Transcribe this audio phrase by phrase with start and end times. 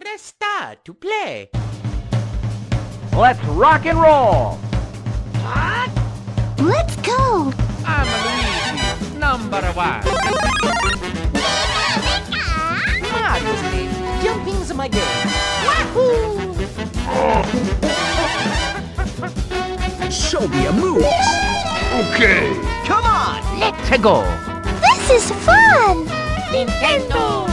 [0.00, 1.50] Press star to play.
[3.12, 4.58] Let's rock and roll!
[6.58, 7.52] Let's go!
[7.84, 10.00] I'm Luigi, number one.
[13.12, 13.92] Mario's name.
[14.22, 15.28] Jumping's my game.
[15.66, 16.54] Wahoo!
[20.10, 21.04] Show me a move!
[22.08, 22.56] Okay.
[22.86, 24.24] Come on, let's go!
[24.80, 26.06] This is fun!
[26.48, 27.49] Nintendo.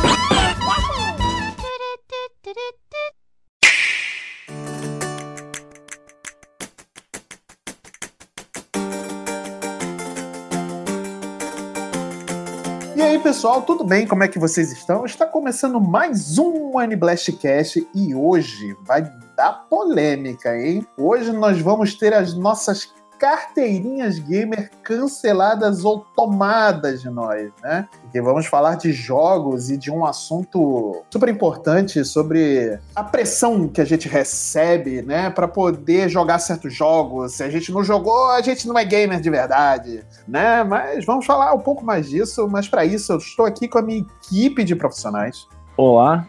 [13.28, 14.08] Pessoal, tudo bem?
[14.08, 15.06] Como é que vocês estão?
[15.06, 19.02] Está começando mais um Blastcast e hoje vai
[19.36, 20.88] dar polêmica, hein?
[20.98, 22.86] Hoje nós vamos ter as nossas
[23.18, 27.88] carteirinhas gamer canceladas ou tomadas de nós, né?
[28.02, 33.82] Porque vamos falar de jogos e de um assunto super importante sobre a pressão que
[33.82, 37.34] a gente recebe, né, para poder jogar certos jogos.
[37.34, 40.64] Se a gente não jogou, a gente não é gamer de verdade, né?
[40.64, 43.82] Mas vamos falar um pouco mais disso, mas para isso eu estou aqui com a
[43.82, 45.48] minha equipe de profissionais.
[45.76, 46.26] Olá,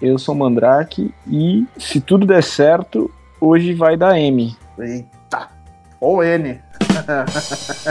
[0.00, 3.10] eu sou o Mandrake e se tudo der certo,
[3.40, 4.56] hoje vai dar M.
[4.78, 5.19] Eita.
[6.00, 6.60] Ou N.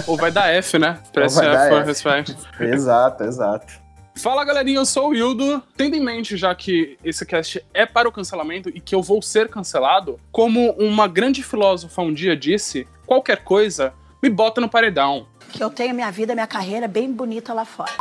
[0.07, 0.97] Ou vai dar F, né?
[1.13, 1.87] Press Ou vai dar F for F.
[1.87, 2.37] respect.
[2.61, 3.73] exato, exato.
[4.15, 5.63] Fala galerinha, eu sou o Hildo.
[5.77, 9.21] Tendo em mente, já que esse cast é para o cancelamento e que eu vou
[9.21, 15.27] ser cancelado, como uma grande filósofa um dia disse, qualquer coisa me bota no paredão.
[15.53, 17.93] que eu tenho minha vida, minha carreira bem bonita lá fora.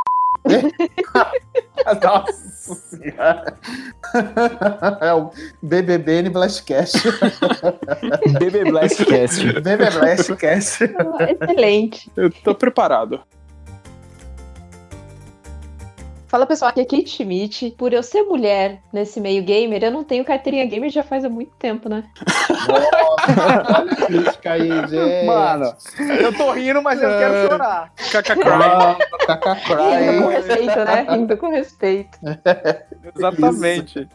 [2.02, 3.58] Nossa senhora.
[5.00, 5.30] É o
[5.62, 6.98] BBBN Blastcast.
[8.38, 9.60] BB Blastcast.
[9.60, 10.84] BB Blastcast.
[10.84, 12.10] Excelente.
[12.16, 13.20] Eu tô preparado.
[16.28, 17.74] Fala pessoal, aqui é Kate Schmidt.
[17.78, 21.28] Por eu ser mulher nesse meio gamer, eu não tenho carteirinha gamer já faz há
[21.28, 22.04] muito tempo, né?
[22.68, 25.26] Nossa, olha a crítica aí, gente.
[25.26, 25.74] Mano,
[26.20, 27.92] eu tô rindo, mas eu quero chorar.
[27.94, 28.42] KKK.
[28.46, 28.96] Ah,
[29.26, 29.54] Caca
[29.96, 30.36] Rindo com Cry.
[30.36, 31.06] respeito, né?
[31.08, 32.18] Rindo com respeito.
[33.16, 34.08] Exatamente.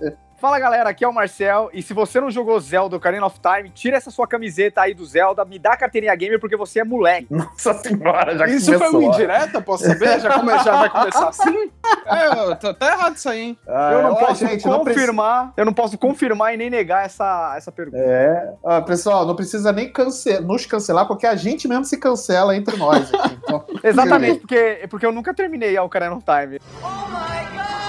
[0.44, 1.70] Fala galera, aqui é o Marcel.
[1.72, 5.06] E se você não jogou Zelda Ocarina of Time, tira essa sua camiseta aí do
[5.06, 7.28] Zelda, me dá a carteirinha gamer porque você é moleque.
[7.32, 9.00] Nossa senhora, já Isso foi começou.
[9.00, 10.20] uma indireta, posso saber?
[10.20, 11.72] Já, come- já vai começar assim?
[12.06, 13.58] É, eu tô- tá errado isso aí, hein?
[13.66, 16.70] Ah, eu não ó, posso gente, não precisa- confirmar, eu não posso confirmar e nem
[16.70, 17.98] negar essa, essa pergunta.
[17.98, 22.54] É, Ó, pessoal, não precisa nem cance- nos cancelar, porque a gente mesmo se cancela
[22.58, 23.14] entre nós.
[23.14, 23.38] aqui.
[23.42, 26.60] Então, Exatamente, porque, porque eu nunca terminei a Ocarina of Time.
[26.60, 27.83] Tá, lá,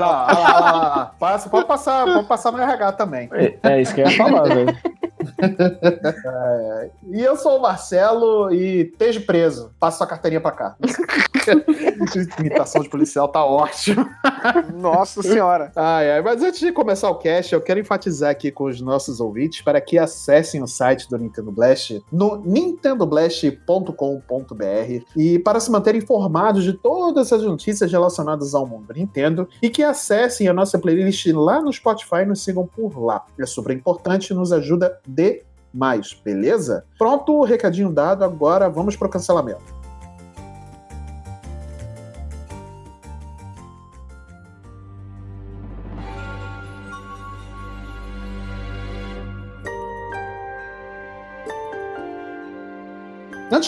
[0.00, 1.14] lá, lá, lá.
[1.18, 3.28] Passa, pode passar, pode passar no RH também.
[3.32, 4.76] É, é isso que eu ia falar, velho.
[7.10, 9.72] E eu sou o Marcelo e esteja preso.
[9.78, 10.76] Passa sua carteirinha pra cá.
[12.38, 14.08] Imitação de policial tá ótimo.
[14.74, 15.70] Nossa senhora.
[15.76, 19.20] Ai, ai, mas antes de começar o cast, eu quero enfatizar aqui com os nossos
[19.20, 26.00] ouvintes para que acessem o site do Nintendo Blast no nintendoblast.com.br e para se manterem
[26.00, 31.26] informados de todas as notícias relacionadas ao mundo Nintendo e que acessem a nossa playlist
[31.26, 33.24] lá no Spotify e nos sigam por lá.
[33.38, 36.84] É super importante e nos ajuda demais, beleza?
[36.98, 39.71] Pronto, o recadinho dado, agora vamos pro cancelamento.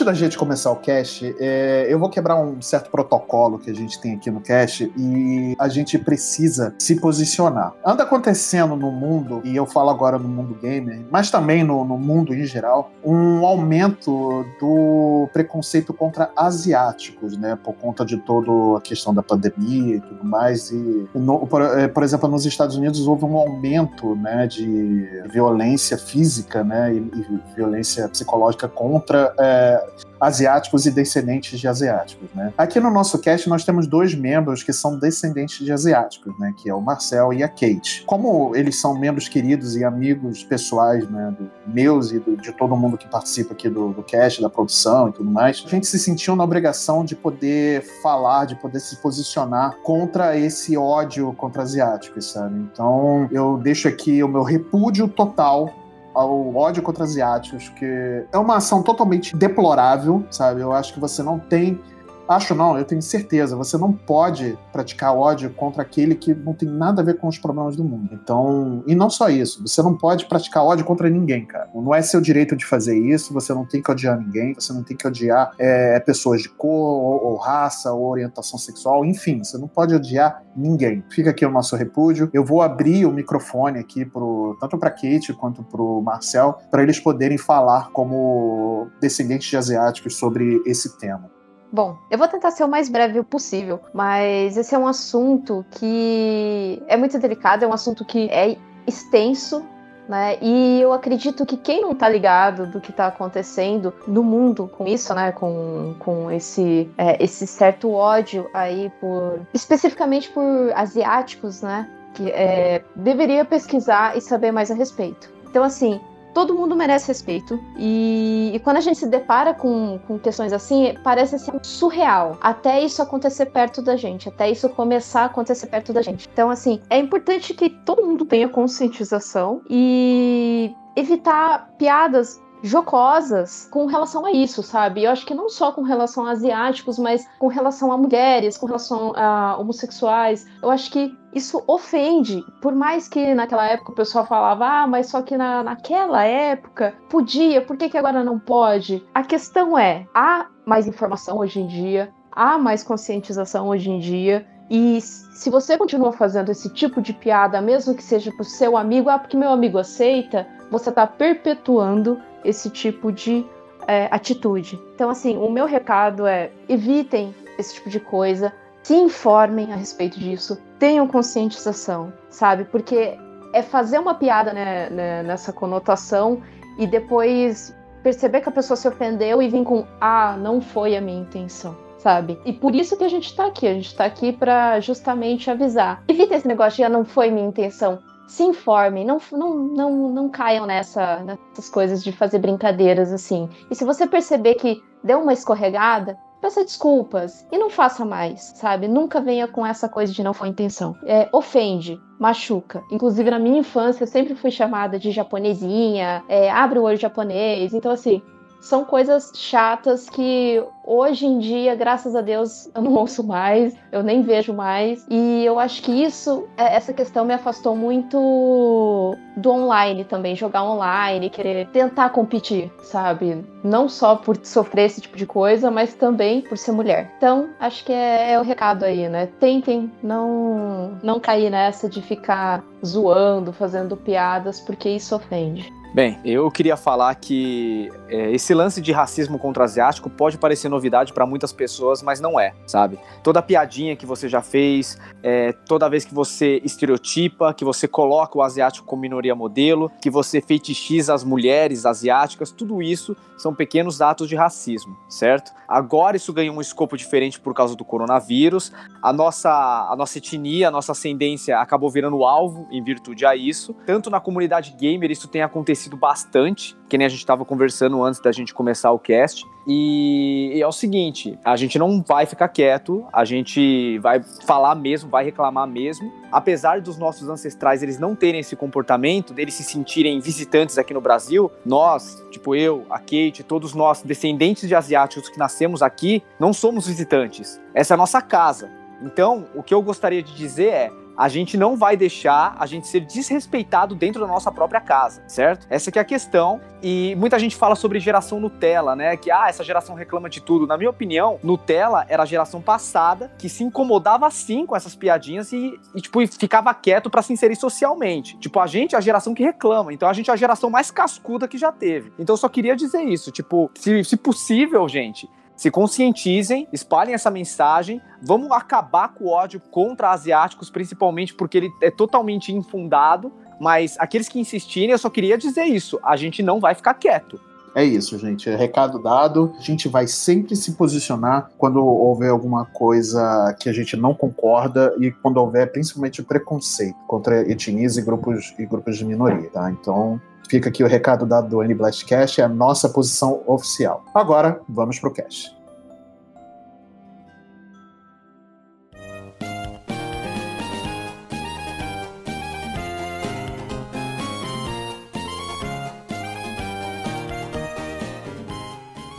[0.04, 3.74] Antes da gente começar o cast, é, eu vou quebrar um certo protocolo que a
[3.74, 7.72] gente tem aqui no cast e a gente precisa se posicionar.
[7.82, 11.96] Anda acontecendo no mundo, e eu falo agora no mundo gamer, mas também no, no
[11.96, 17.56] mundo em geral, um aumento do preconceito contra asiáticos, né?
[17.64, 20.70] Por conta de toda a questão da pandemia e tudo mais.
[20.70, 25.96] E, no- por, é, por exemplo, nos Estados Unidos houve um aumento né, de violência
[25.96, 32.52] física né, e, e violência psicológica contra é, asiáticos e descendentes de asiáticos, né?
[32.56, 36.54] Aqui no nosso cast nós temos dois membros que são descendentes de asiáticos, né?
[36.56, 38.04] Que é o Marcel e a Kate.
[38.06, 41.34] Como eles são membros queridos e amigos pessoais, né?
[41.38, 45.08] do- meus e do- de todo mundo que participa aqui do, do cast, da produção
[45.08, 48.96] e tudo mais, a gente se sentiu na obrigação de poder falar, de poder se
[48.96, 52.58] posicionar contra esse ódio contra asiáticos, sabe?
[52.72, 55.70] Então eu deixo aqui o meu repúdio total
[56.14, 60.60] ao ódio contra asiáticos, que é uma ação totalmente deplorável, sabe?
[60.60, 61.80] Eu acho que você não tem
[62.28, 63.56] Acho não, eu tenho certeza.
[63.56, 67.38] Você não pode praticar ódio contra aquele que não tem nada a ver com os
[67.38, 68.10] problemas do mundo.
[68.12, 71.68] Então, e não só isso, você não pode praticar ódio contra ninguém, cara.
[71.74, 74.82] Não é seu direito de fazer isso, você não tem que odiar ninguém, você não
[74.82, 79.58] tem que odiar é, pessoas de cor, ou, ou raça, ou orientação sexual, enfim, você
[79.58, 81.04] não pode odiar ninguém.
[81.10, 82.30] Fica aqui o nosso repúdio.
[82.32, 86.98] Eu vou abrir o microfone aqui pro, tanto para Kate quanto pro Marcel, para eles
[86.98, 91.33] poderem falar como descendentes de asiáticos sobre esse tema.
[91.74, 96.80] Bom, eu vou tentar ser o mais breve possível, mas esse é um assunto que
[96.86, 98.56] é muito delicado, é um assunto que é
[98.86, 99.66] extenso,
[100.08, 100.38] né?
[100.40, 104.86] E eu acredito que quem não tá ligado do que tá acontecendo no mundo com
[104.86, 105.32] isso, né?
[105.32, 109.40] Com, com esse, é, esse certo ódio aí por.
[109.52, 110.44] especificamente por
[110.76, 111.90] asiáticos, né?
[112.14, 115.28] Que é, deveria pesquisar e saber mais a respeito.
[115.50, 116.00] Então, assim,
[116.34, 117.58] todo mundo merece respeito.
[117.78, 122.36] E, e, quando a gente se depara com, com questões assim, parece ser surreal.
[122.40, 126.28] Até isso acontecer perto da gente, até isso começar a acontecer perto da gente.
[126.32, 134.24] Então, assim, é importante que todo mundo tenha conscientização e evitar piadas jocosas com relação
[134.24, 135.04] a isso, sabe?
[135.04, 138.64] Eu acho que não só com relação a asiáticos, mas com relação a mulheres, com
[138.64, 140.46] relação a homossexuais.
[140.62, 142.44] Eu acho que isso ofende.
[142.60, 146.94] Por mais que naquela época o pessoal falava, ah, mas só que na, naquela época
[147.08, 149.04] podia, por que, que agora não pode?
[149.12, 154.46] A questão é: há mais informação hoje em dia, há mais conscientização hoje em dia.
[154.70, 159.10] E se você continua fazendo esse tipo de piada, mesmo que seja pro seu amigo,
[159.10, 163.44] ah, porque meu amigo aceita, você está perpetuando esse tipo de
[163.86, 164.80] é, atitude.
[164.94, 168.52] Então, assim, o meu recado é: evitem esse tipo de coisa,
[168.82, 172.66] se informem a respeito disso, tenham conscientização, sabe?
[172.66, 173.18] Porque
[173.54, 176.42] é fazer uma piada né, né, nessa conotação
[176.78, 181.00] e depois perceber que a pessoa se ofendeu e vir com: ah, não foi a
[181.00, 182.38] minha intenção sabe?
[182.44, 183.66] E por isso que a gente tá aqui.
[183.66, 186.04] A gente tá aqui para justamente avisar.
[186.06, 190.28] Evita esse negócio de ah, não foi minha intenção se informem, não, não, não, não
[190.28, 193.48] caiam nessa, nessas coisas de fazer brincadeiras assim.
[193.70, 198.86] E se você perceber que deu uma escorregada, peça desculpas e não faça mais, sabe?
[198.86, 200.94] Nunca venha com essa coisa de não foi intenção.
[201.06, 202.82] É, ofende, machuca.
[202.92, 207.72] Inclusive, na minha infância, eu sempre fui chamada de japonesinha, é, abre o olho japonês.
[207.72, 208.20] Então, assim,
[208.64, 214.02] são coisas chatas que hoje em dia, graças a Deus, eu não ouço mais, eu
[214.02, 215.04] nem vejo mais.
[215.08, 220.64] E eu acho que isso, é, essa questão me afastou muito do online também, jogar
[220.64, 223.44] online, querer tentar competir, sabe?
[223.62, 227.12] Não só por sofrer esse tipo de coisa, mas também por ser mulher.
[227.18, 229.28] Então, acho que é, é o recado aí, né?
[229.38, 235.70] Tentem não, não cair nessa de ficar zoando, fazendo piadas, porque isso ofende.
[235.94, 241.12] Bem, eu queria falar que é, esse lance de racismo contra asiático pode parecer novidade
[241.12, 242.98] para muitas pessoas, mas não é, sabe?
[243.22, 248.36] Toda piadinha que você já fez, é, toda vez que você estereotipa, que você coloca
[248.36, 254.00] o asiático como minoria modelo, que você feitichiza as mulheres asiáticas, tudo isso são pequenos
[254.00, 255.52] atos de racismo, certo?
[255.68, 258.72] Agora isso ganhou um escopo diferente por causa do coronavírus.
[259.00, 263.76] A nossa, a nossa etnia, a nossa ascendência acabou virando alvo em virtude a isso.
[263.86, 268.02] Tanto na comunidade gamer isso tem acontecido acontecido bastante, que nem a gente estava conversando
[268.02, 269.44] antes da gente começar o cast.
[269.66, 274.74] E, e, é o seguinte: a gente não vai ficar quieto, a gente vai falar
[274.74, 276.12] mesmo, vai reclamar mesmo.
[276.30, 281.00] Apesar dos nossos ancestrais eles não terem esse comportamento, deles se sentirem visitantes aqui no
[281.00, 286.52] Brasil, nós, tipo eu, a Kate, todos nós descendentes de asiáticos que nascemos aqui, não
[286.52, 287.60] somos visitantes.
[287.74, 288.70] Essa é a nossa casa.
[289.02, 292.86] Então, o que eu gostaria de dizer é: a gente não vai deixar a gente
[292.86, 295.66] ser desrespeitado dentro da nossa própria casa, certo?
[295.70, 296.60] Essa que é a questão.
[296.82, 299.16] E muita gente fala sobre geração Nutella, né?
[299.16, 300.66] Que ah, essa geração reclama de tudo.
[300.66, 305.52] Na minha opinião, Nutella era a geração passada que se incomodava sim com essas piadinhas
[305.52, 308.36] e, e tipo, ficava quieto para se inserir socialmente.
[308.38, 309.92] Tipo, a gente é a geração que reclama.
[309.92, 312.12] Então a gente é a geração mais cascuda que já teve.
[312.18, 313.30] Então eu só queria dizer isso.
[313.30, 318.00] Tipo, se, se possível, gente, se conscientizem, espalhem essa mensagem.
[318.20, 323.32] Vamos acabar com o ódio contra asiáticos, principalmente porque ele é totalmente infundado.
[323.60, 327.40] Mas aqueles que insistirem, eu só queria dizer isso: a gente não vai ficar quieto.
[327.74, 328.48] É isso, gente.
[328.48, 329.52] É recado dado.
[329.58, 334.94] A gente vai sempre se posicionar quando houver alguma coisa que a gente não concorda
[335.00, 339.70] e quando houver principalmente preconceito contra etnias e grupos e grupos de minoria, tá?
[339.70, 344.04] Então, Fica aqui o recado dado do N Blastcast, é a nossa posição oficial.
[344.14, 345.63] Agora, vamos pro cast.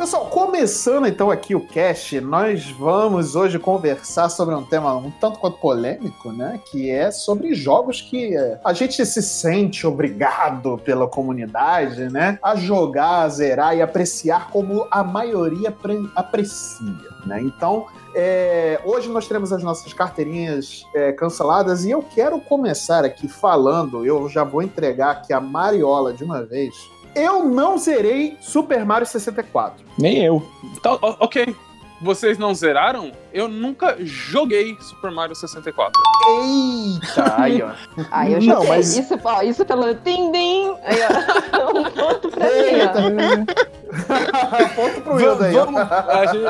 [0.05, 5.39] Pessoal, começando então aqui o cast, nós vamos hoje conversar sobre um tema um tanto
[5.39, 6.59] quanto polêmico, né?
[6.63, 12.37] Que é sobre jogos que é, a gente se sente obrigado pela comunidade, né?
[12.43, 17.41] A jogar, a zerar e apreciar como a maioria pre- aprecia, né?
[17.41, 23.27] Então, é, hoje nós teremos as nossas carteirinhas é, canceladas e eu quero começar aqui
[23.27, 26.75] falando, eu já vou entregar aqui a Mariola de uma vez.
[27.15, 29.85] Eu não zerei Super Mario 64.
[29.97, 30.45] Nem eu.
[30.63, 31.55] Então, ok.
[32.01, 33.13] Vocês não zeraram?
[33.33, 35.93] Eu nunca joguei Super Mario 64.
[36.41, 37.41] Eita!
[37.41, 37.69] Aí, ó.
[38.11, 38.69] Ah, eu já Não, sei.
[38.69, 40.75] mas- Isso, ó, isso pelo tim-dim.
[40.83, 41.71] Aí, ó.
[41.79, 43.45] Um ponto pra mim.
[44.75, 45.55] Ponto pro Wildo aí.
[45.57, 45.65] ó.
[45.65, 46.45] Vamos, a, gente,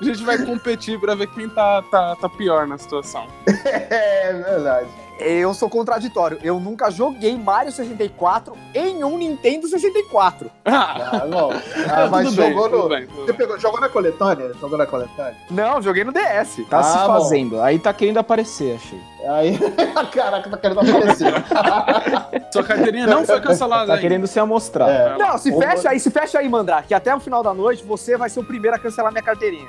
[0.00, 3.26] a gente vai competir pra ver quem tá, tá, tá pior na situação.
[3.46, 4.88] É verdade.
[5.20, 6.38] Eu sou contraditório.
[6.42, 10.50] Eu nunca joguei Mario 64 em um Nintendo 64.
[10.64, 11.50] Ah, Ah, bom.
[11.90, 12.88] Ah, mas tudo bem, jogou tudo no.
[12.88, 13.36] bem, tudo Você bem.
[13.36, 14.52] pegou, jogou na coletânea?
[14.60, 15.36] Jogou na coletânea?
[15.50, 16.64] Não, joguei no DS.
[16.68, 17.06] Tá Ah, se bom.
[17.06, 17.60] fazendo.
[17.60, 19.00] Aí tá querendo aparecer, achei.
[19.28, 19.58] Aí.
[20.12, 21.32] Caraca, tá querendo aparecer.
[22.52, 24.02] Sua carteirinha não foi cancelada Tá ainda.
[24.02, 24.88] querendo se amostrar.
[24.88, 25.16] É.
[25.18, 27.84] Não, se Ou- fecha aí, se fecha aí, Mandrake, que até o final da noite
[27.84, 29.68] você vai ser o primeiro a cancelar minha carteirinha.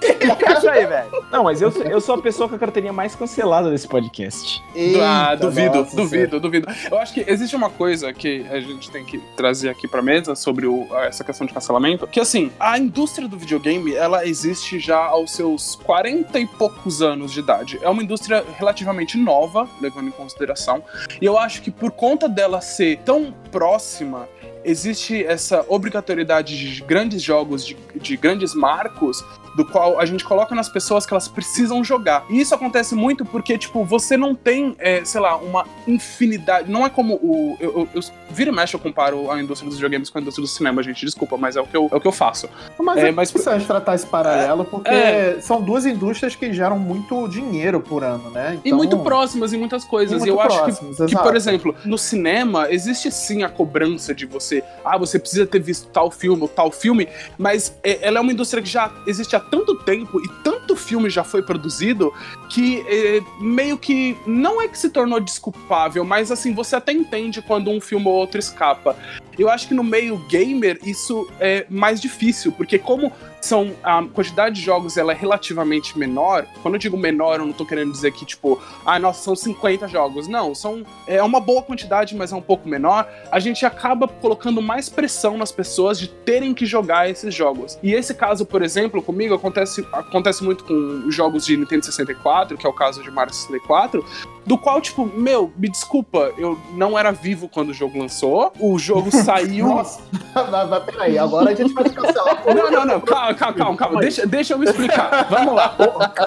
[0.00, 1.10] Eita, fecha aí, velho.
[1.30, 4.62] Não, mas eu, eu sou a pessoa com a carteirinha mais cancelada desse podcast.
[5.02, 6.68] Ah, eita, duvido, nossa, duvido, duvido.
[6.90, 10.34] Eu acho que existe uma coisa que a gente tem que trazer aqui pra mesa
[10.34, 14.98] sobre o- essa questão de cancelamento, que assim, a indústria do videogame, ela existe já
[14.98, 17.78] aos seus 40 e poucos anos de idade.
[17.82, 20.82] É uma indústria relativamente nova, levando em consideração,
[21.20, 24.28] e eu acho que por conta dela ser tão próxima,
[24.64, 29.22] existe essa obrigatoriedade de grandes jogos, de, de grandes marcos,
[29.56, 32.24] do qual a gente coloca nas pessoas que elas precisam jogar.
[32.28, 36.70] E isso acontece muito porque, tipo, você não tem, é, sei lá, uma infinidade.
[36.70, 37.56] Não é como o.
[37.60, 40.42] Eu, eu, eu vira e mexe, eu comparo a indústria dos videogames com a indústria
[40.42, 41.04] do cinema, gente.
[41.04, 42.48] Desculpa, mas é o que eu, é o que eu faço.
[42.78, 45.38] Mas É, é, mas- interessante tratar esse paralelo, porque É.
[45.40, 48.58] são duas indústrias que geram muito dinheiro por ano, né?
[48.64, 50.22] E Então- muito próximas em muitas coisas.
[50.22, 53.48] E E, eu muito acho que próximas, Que, por exemplo, no cinema existe sim a
[53.48, 57.08] cobrança de você, ah, você precisa ter visto tal filme ou tal filme,
[57.38, 61.08] mas é, ela é uma indústria que já existe há tanto tempo e tanto filme
[61.08, 62.12] já foi produzido
[62.48, 67.42] que é, meio que não é que se tornou desculpável, mas assim, você até entende
[67.42, 68.96] quando um filme ou outro escapa.
[69.38, 73.12] Eu acho que no meio gamer isso é mais difícil, porque como
[73.44, 77.52] são a quantidade de jogos ela é relativamente menor, quando eu digo menor, eu não
[77.52, 80.26] tô querendo dizer que tipo, ah, nossa, são 50 jogos.
[80.26, 83.06] Não, são é uma boa quantidade, mas é um pouco menor.
[83.30, 87.78] A gente acaba colocando mais pressão nas pessoas de terem que jogar esses jogos.
[87.82, 92.56] E esse caso, por exemplo, comigo acontece, acontece muito com os jogos de Nintendo 64,
[92.56, 94.04] que é o caso de Mario 64,
[94.46, 98.52] do qual, tipo, meu, me desculpa, eu não era vivo quando o jogo lançou.
[98.58, 99.66] O jogo saiu.
[99.68, 100.00] Nossa,
[100.34, 102.42] mas, mas peraí, agora a gente vai te cancelar.
[102.54, 104.00] Não, não, não, calma, calma, calma, calma.
[104.00, 105.26] Deixa, deixa eu me explicar.
[105.30, 105.74] Vamos lá.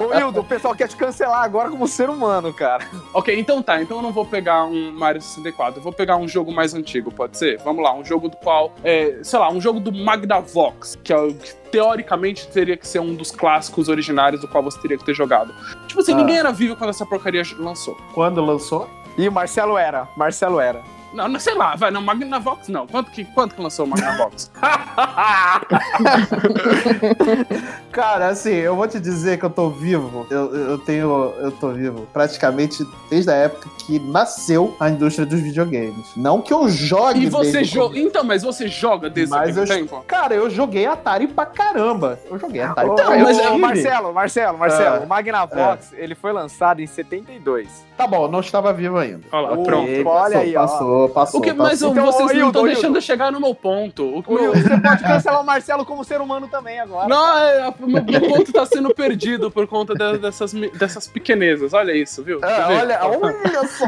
[0.01, 2.87] Ô, Hildo, o pessoal quer te cancelar agora como ser humano, cara.
[3.13, 3.81] Ok, então tá.
[3.81, 5.79] Então eu não vou pegar um Mario 64.
[5.79, 7.59] Eu vou pegar um jogo mais antigo, pode ser?
[7.63, 8.73] Vamos lá, um jogo do qual.
[8.83, 12.99] É, sei lá, um jogo do Magnavox, que, é, o- que teoricamente teria que ser
[12.99, 15.53] um dos clássicos originários do qual você teria que ter jogado.
[15.87, 16.17] Tipo assim, Ah.
[16.17, 17.97] ninguém era vivo quando essa porcaria lançou.
[18.13, 18.89] Quando lançou?
[19.17, 20.81] E o Marcelo era, Marcelo era.
[21.17, 22.85] Não, não sei lá, vai, não, Magnavox não.
[22.85, 24.51] Quanto que, quanto que lançou o Magnavox?
[27.97, 30.27] Cara, assim, eu vou te dizer que eu tô vivo.
[30.29, 31.33] Eu, eu tenho.
[31.39, 36.05] Eu tô vivo praticamente desde a época que nasceu a indústria dos videogames.
[36.15, 37.23] Não que eu jogue.
[37.23, 37.97] e você o joga.
[37.97, 40.03] Então, mas você joga desde Mas eu- tempo?
[40.07, 42.19] Cara, eu joguei Atari pra caramba.
[42.29, 43.23] Eu joguei Atari Ô, pra caramba.
[43.25, 43.57] mas, Eu ô, tive.
[43.61, 45.03] Marcelo, Marcelo, Marcelo, Ah.
[45.03, 47.67] o Magnavox, ele foi lançado em 72.
[47.97, 49.21] Tá bom, não estava vivo ainda.
[49.31, 50.07] Olha lá, pronto.
[50.07, 50.61] Olha aí, ó.
[50.67, 51.39] Passou, passou.
[51.39, 51.87] O que, mas passou.
[51.87, 54.03] eu- Então, vocês não estão deixando eu chegar no meu ponto.
[54.03, 57.07] O, Ô, meu, você pode cancelar o Marcelo como ser humano também agora.
[57.07, 61.73] Não, é, o meu meu ponto tá sendo perdido por conta de- dessas, dessas pequenezas.
[61.73, 62.39] Olha isso, viu?
[62.43, 63.87] Ah, olha, olha só.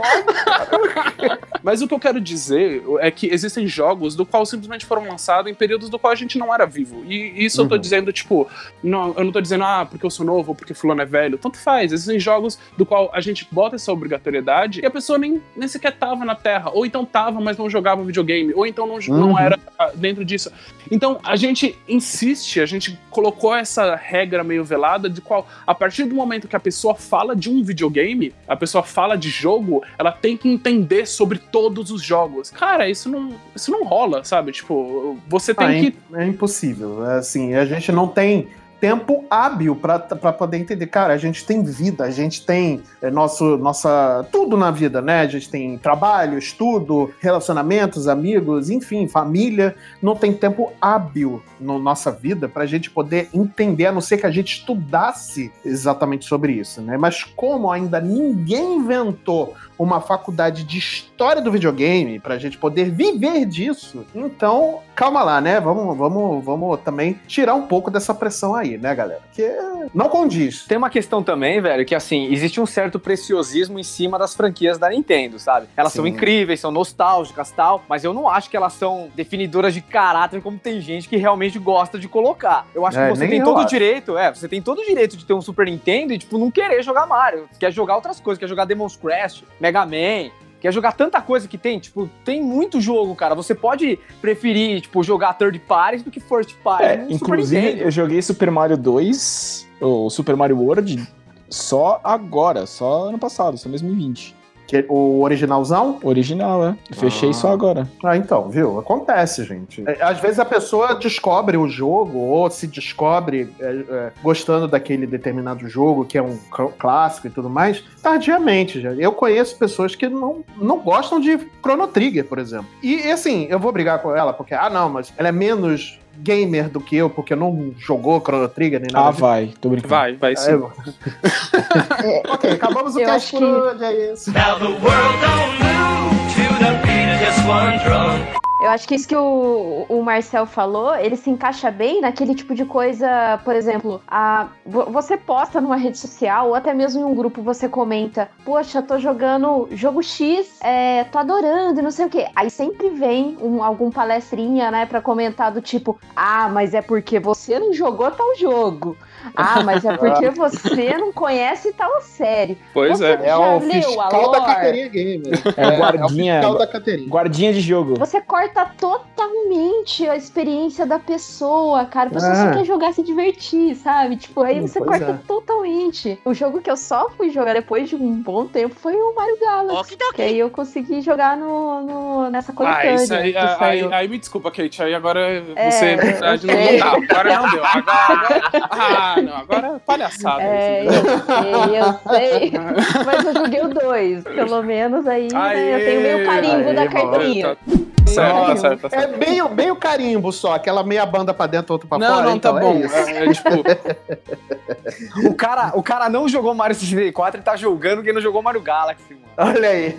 [1.63, 5.51] Mas o que eu quero dizer é que existem jogos do qual simplesmente foram lançados
[5.51, 7.03] em períodos do qual a gente não era vivo.
[7.05, 7.81] E isso eu tô Uhum.
[7.81, 8.47] dizendo, tipo,
[8.83, 11.37] não, eu não tô dizendo, ah, porque eu sou novo ou porque fulano é velho.
[11.37, 11.91] Tanto faz.
[11.91, 15.91] Existem jogos do qual a gente bota essa obrigatoriedade e a pessoa nem, nem sequer
[15.97, 16.71] tava na Terra.
[16.73, 18.53] Ou então tava, mas não jogava videogame.
[18.53, 19.39] Ou então não, não Uhum.
[19.39, 20.51] era ah, dentro disso.
[20.89, 26.05] Então a gente insiste, a gente colocou essa regra meio velada de qual, a partir
[26.05, 30.11] do momento que a pessoa fala de um videogame, a pessoa fala de jogo, ela
[30.11, 32.49] tem que entender sobre todos os jogos.
[32.49, 34.51] Cara, isso não, isso não rola, sabe?
[34.51, 35.97] Tipo, você tem Ah, é, que.
[36.15, 37.05] é impossível.
[37.09, 38.47] É Assim, a gente não tem
[38.79, 40.87] tempo hábil pra poder entender.
[40.87, 44.25] Cara, a gente tem vida, a gente tem é, nosso, nossa.
[44.31, 45.21] tudo na vida, né?
[45.21, 49.75] A gente tem trabalho, estudo, relacionamentos, amigos, enfim, família.
[50.01, 54.25] Não tem tempo hábil na nossa vida pra gente poder entender, a não ser que
[54.25, 56.97] a gente estudasse exatamente sobre isso, né?
[56.97, 63.45] Mas como ainda ninguém inventou uma faculdade de história do videogame pra gente poder viver
[63.45, 65.59] disso, então calma lá, né?
[65.61, 69.21] Vamos, vamos, vamos também tirar um pouco dessa pressão aí, né, galera?
[69.23, 69.49] Porque
[69.93, 70.65] não condiz.
[70.65, 74.77] Tem uma questão também, velho, que assim, existe um certo preciosismo em cima das franquias
[74.77, 75.67] da Nintendo, sabe?
[75.77, 76.11] Elas são Sim.
[76.11, 80.57] incríveis, são nostálgicas tal, mas eu não acho que elas são definidoras de caráter como
[80.59, 82.67] tem gente que realmente gosta de colocar.
[82.75, 83.69] Eu acho É, que você tem todo o acho.
[83.69, 86.51] direito, é, você tem todo o direito de ter um Super Nintendo e, tipo, não
[86.51, 87.47] querer jogar Mario.
[87.57, 90.31] Quer jogar outras coisas, quer jogar Demon's Crash, Mega Man.
[90.59, 93.33] Quer jogar tanta coisa que tem, tipo, tem muito jogo, cara.
[93.33, 96.83] Você pode preferir, tipo, jogar third party do que first party.
[96.83, 101.07] É, inclusive, eu joguei Super Mario 2, ou Super Mario World,
[101.49, 104.35] só agora, só ano passado, só 2020.
[104.69, 105.97] Que- o originalzão?
[106.03, 106.75] Original, é.
[106.93, 107.33] Fechei Ah.
[107.33, 107.89] só agora.
[108.05, 108.77] Ah, então, viu?
[108.77, 109.83] Acontece, gente.
[109.87, 115.07] É, Às vezes a pessoa descobre o jogo ou se descobre é, é, gostando daquele
[115.07, 118.93] determinado jogo que é um cl- clássico e tudo mais, tardiamente já.
[118.93, 122.67] Eu conheço pessoas que não, não gostam de Chrono Trigger, por exemplo.
[122.83, 125.98] E, e, assim, eu vou brigar com ela porque, ah, não, mas ela é menos
[126.17, 129.89] gamer do que eu porque não jogou Chrono Trigger nem nada Ah, vai, tô brincando.
[129.89, 130.51] Vai, vai sim.
[132.03, 134.31] É, ok, acabamos o cast acho por que- hoje, é isso.
[134.31, 134.81] Now the world
[135.21, 138.39] don't move to the beat of just one drum.
[138.59, 142.53] Eu acho que isso que o, o Marcel falou, ele se encaixa bem naquele tipo
[142.53, 147.05] de coisa, por exemplo, a, vo- você posta numa rede social ou até mesmo em
[147.05, 152.09] um grupo, você comenta, poxa, tô jogando jogo X, é, tô adorando não sei o
[152.09, 152.27] quê.
[152.35, 157.17] Aí sempre vem um- algum palestrinha, né, pra comentar do tipo, ah, mas é porque
[157.17, 158.97] você não jogou tal jogo.
[159.35, 162.57] Ah, mas é porque você não conhece tal série.
[162.73, 163.29] Pois Você é.
[163.29, 164.45] É o leu a fiscal da lore?
[164.45, 165.41] carteirinha gamer.
[165.57, 167.09] É o guardinha, fiscal da carteirinha.
[167.09, 167.95] guardinha de jogo.
[167.99, 172.09] Você corta totalmente a experiência da pessoa, cara.
[172.09, 172.35] A pessoa É.
[172.35, 174.15] só quer jogar se divertir, sabe?
[174.17, 175.27] Tipo, aí Hum, você pois corta é.
[175.27, 176.19] totalmente.
[176.25, 179.37] O jogo que eu só fui jogar depois de um bom tempo foi o Mario
[179.39, 179.97] Galaxy.
[180.15, 182.95] Que aí eu consegui jogar no, no- nessa Ah, coletânea.
[182.95, 183.93] isso aí, que aí, saiu.
[183.93, 184.81] aí me desculpa, Kate.
[184.83, 185.19] Aí agora
[185.55, 186.77] É, você, não, é.
[186.77, 186.91] não dá.
[186.91, 187.65] Agora não deu.
[187.65, 190.41] Agora, agora- ah, não, agora é palhaçada.
[190.43, 192.51] É, isso, eu sei, eu sei.
[193.05, 194.23] Mas eu joguei o 2.
[194.23, 197.55] Pelo menos aí né, eu tenho meio carimbo aê, da carteirinha.
[197.55, 197.61] Tá
[198.07, 199.13] certo, tá certo, tá certo.
[199.13, 202.25] É meio, meio carimbo só, aquela meia banda pra dentro, outra pra Não, fora.
[202.25, 202.79] não, então, tá é bom.
[202.79, 202.95] isso.
[202.95, 203.49] É, é, tipo,
[205.29, 208.61] O cara, o cara não jogou Mario 64, ele tá jogando quem não jogou Mario
[208.61, 209.28] Galaxy, mano.
[209.37, 209.95] Olha aí.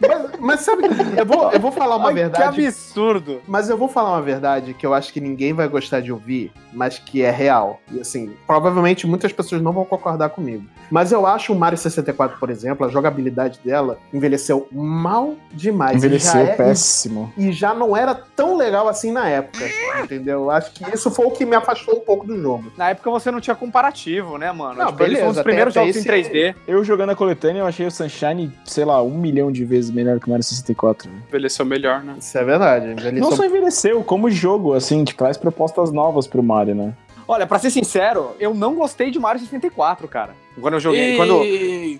[0.00, 0.82] mas, mas sabe,
[1.16, 2.56] eu vou, eu vou falar uma Ai, verdade.
[2.56, 3.40] Que absurdo.
[3.46, 6.52] Mas eu vou falar uma verdade que eu acho que ninguém vai gostar de ouvir,
[6.72, 7.80] mas que é real.
[7.90, 10.64] E assim, provavelmente muitas pessoas não vão concordar comigo.
[10.90, 15.96] Mas eu acho o Mario 64, por exemplo, a jogabilidade dela envelheceu mal demais.
[15.96, 17.32] Envelheceu E já é- péssimo.
[17.36, 19.64] e já não era tão legal assim na época,
[20.02, 20.40] entendeu?
[20.44, 22.72] Eu acho que isso foi o que me afastou um pouco do jogo.
[22.76, 24.78] Na época você não tinha comparativo, né, mano?
[24.78, 26.54] Não, tipo, ele foi um dos beleza, primeiros até- jogos até em 3D.
[26.66, 28.19] Eu jogando a coletânea, eu achei o Sunshine,
[28.64, 31.10] sei lá, um milhão de vezes melhor que o Mario 64.
[31.28, 32.16] envelheceu melhor, né?
[32.18, 32.92] Isso é verdade.
[32.92, 36.94] Envelheceu Não só envelheceu, como jogo, assim, que traz propostas novas pro Mario, né?
[37.26, 40.34] Olha, pra ser sincero, eu não gostei de Mario 64, cara.
[40.60, 41.16] Quando eu joguei.
[41.16, 41.40] Quando.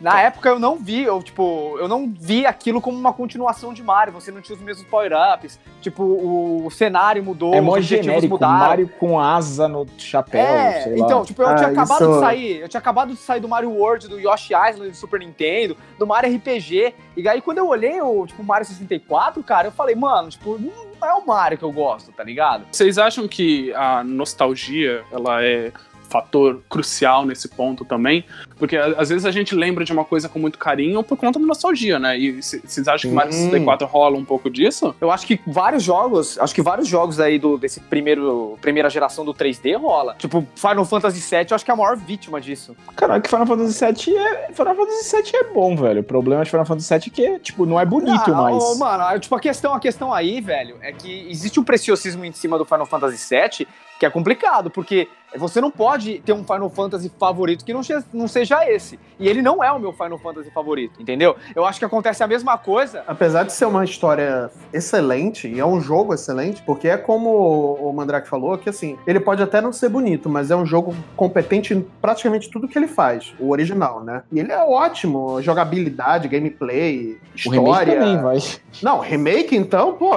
[0.01, 3.83] Na época eu não vi, eu, tipo, eu não vi aquilo como uma continuação de
[3.83, 4.13] Mario.
[4.13, 5.59] Você não tinha os mesmos power-ups.
[5.81, 8.59] Tipo, o, o cenário mudou, é os objetivos genérico, mudaram.
[8.59, 11.07] Mario com asa no chapéu, É, sei lá.
[11.07, 13.49] então, tipo, eu Ah, tinha acabado isso- de sair, eu tinha acabado de sair do
[13.49, 17.67] Mario World, do Yoshi Island do Super Nintendo, do Mario RPG, e aí quando eu
[17.69, 21.65] olhei o, tipo, Mario 64, cara, eu falei, mano, tipo, não é o Mario que
[21.65, 22.65] eu gosto, tá ligado?
[22.71, 25.73] Vocês acham que a nostalgia, ela é
[26.11, 28.25] fator crucial nesse ponto também?
[28.59, 31.47] Porque às vezes a gente lembra de uma coisa com muito carinho por conta da
[31.47, 32.19] nostalgia, né?
[32.19, 33.45] E vocês acham que Mario Sim.
[33.45, 34.95] 64 rola um pouco disso?
[35.01, 39.25] Eu acho que vários jogos, acho que vários jogos aí do, desse primeiro, primeira geração
[39.25, 40.15] do 3D rola.
[40.19, 42.77] Tipo, Final Fantasy VII, eu acho que é a maior vítima disso.
[42.97, 44.53] Caralho, que Final Fantasy VII é.
[44.53, 46.01] Final Fantasy VII é bom, velho.
[46.01, 48.63] O problema de Final Fantasy VII é que, tipo, não é bonito Ah, mais.
[48.63, 52.25] ô, mano, a- tipo, a questão, a questão aí, velho, é que existe um preciosismo
[52.25, 53.67] em cima do Final Fantasy VII
[53.99, 58.69] que é complicado, porque você não pode ter um Final Fantasy favorito que não, seja
[58.69, 58.99] esse.
[59.19, 61.37] E ele não é o meu Final Fantasy favorito, entendeu?
[61.55, 63.05] Eu acho que acontece a mesma coisa.
[63.07, 67.93] Apesar de ser uma história excelente, e é um jogo excelente, porque é como o
[67.93, 71.75] Mandrake falou, que assim, ele pode até não ser bonito, mas é um jogo competente
[71.75, 74.23] em praticamente tudo que ele faz, o original, né?
[74.33, 78.01] E ele é ótimo, jogabilidade, gameplay, o remake história.
[78.01, 78.39] também vai.
[78.83, 80.11] Não, remake então, pô,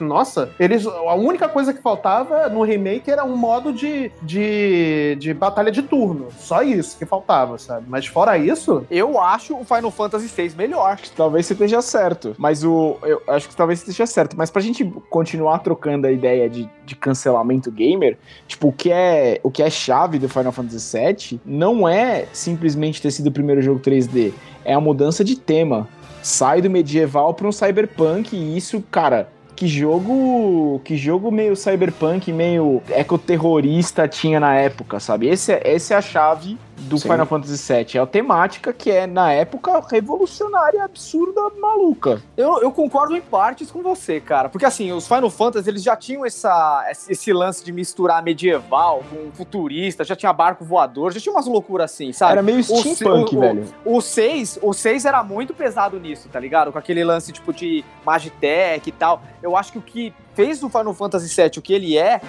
[0.00, 5.16] nossa, eles a única coisa que faltava no remake era um modo de, de de,
[5.16, 6.28] de batalha de turno.
[6.38, 7.86] Só isso que faltava, sabe?
[7.88, 10.98] Mas fora isso, Eu acho o Final Fantasy VI melhor.
[11.16, 12.96] Talvez você esteja certo, mas o.
[13.02, 14.36] Eu acho que talvez você esteja certo.
[14.36, 19.40] Mas pra gente continuar trocando a ideia de, de cancelamento gamer, tipo, o que, é,
[19.42, 23.60] o que é chave do Final Fantasy VII não é simplesmente ter sido o primeiro
[23.60, 24.32] jogo 3D,
[24.64, 25.88] é a mudança de tema.
[26.22, 29.28] Sai do medieval pra um cyberpunk, e isso, cara.
[29.58, 30.80] Que jogo.
[30.84, 35.26] Que jogo meio cyberpunk, meio ecoterrorista tinha na época, sabe?
[35.26, 37.08] Esse é, essa é a chave do Sim.
[37.10, 37.98] Final Fantasy VII.
[37.98, 42.22] É a temática que é, na época, revolucionária, absurda, maluca.
[42.36, 44.48] Eu, eu concordo em partes com você, cara.
[44.48, 49.30] Porque assim, os Final Fantasy eles já tinham essa, esse lance de misturar medieval com
[49.32, 52.32] futurista, já tinha barco voador, já tinha umas loucuras assim, sabe?
[52.32, 53.64] Era meio steampunk, o- o- velho.
[53.84, 56.72] O 6, o 6 era muito pesado nisso, tá ligado?
[56.72, 59.22] Com aquele lance tipo de Magitech e tal.
[59.42, 62.20] Eu acho que o que fez do Final Fantasy VII o que ele é,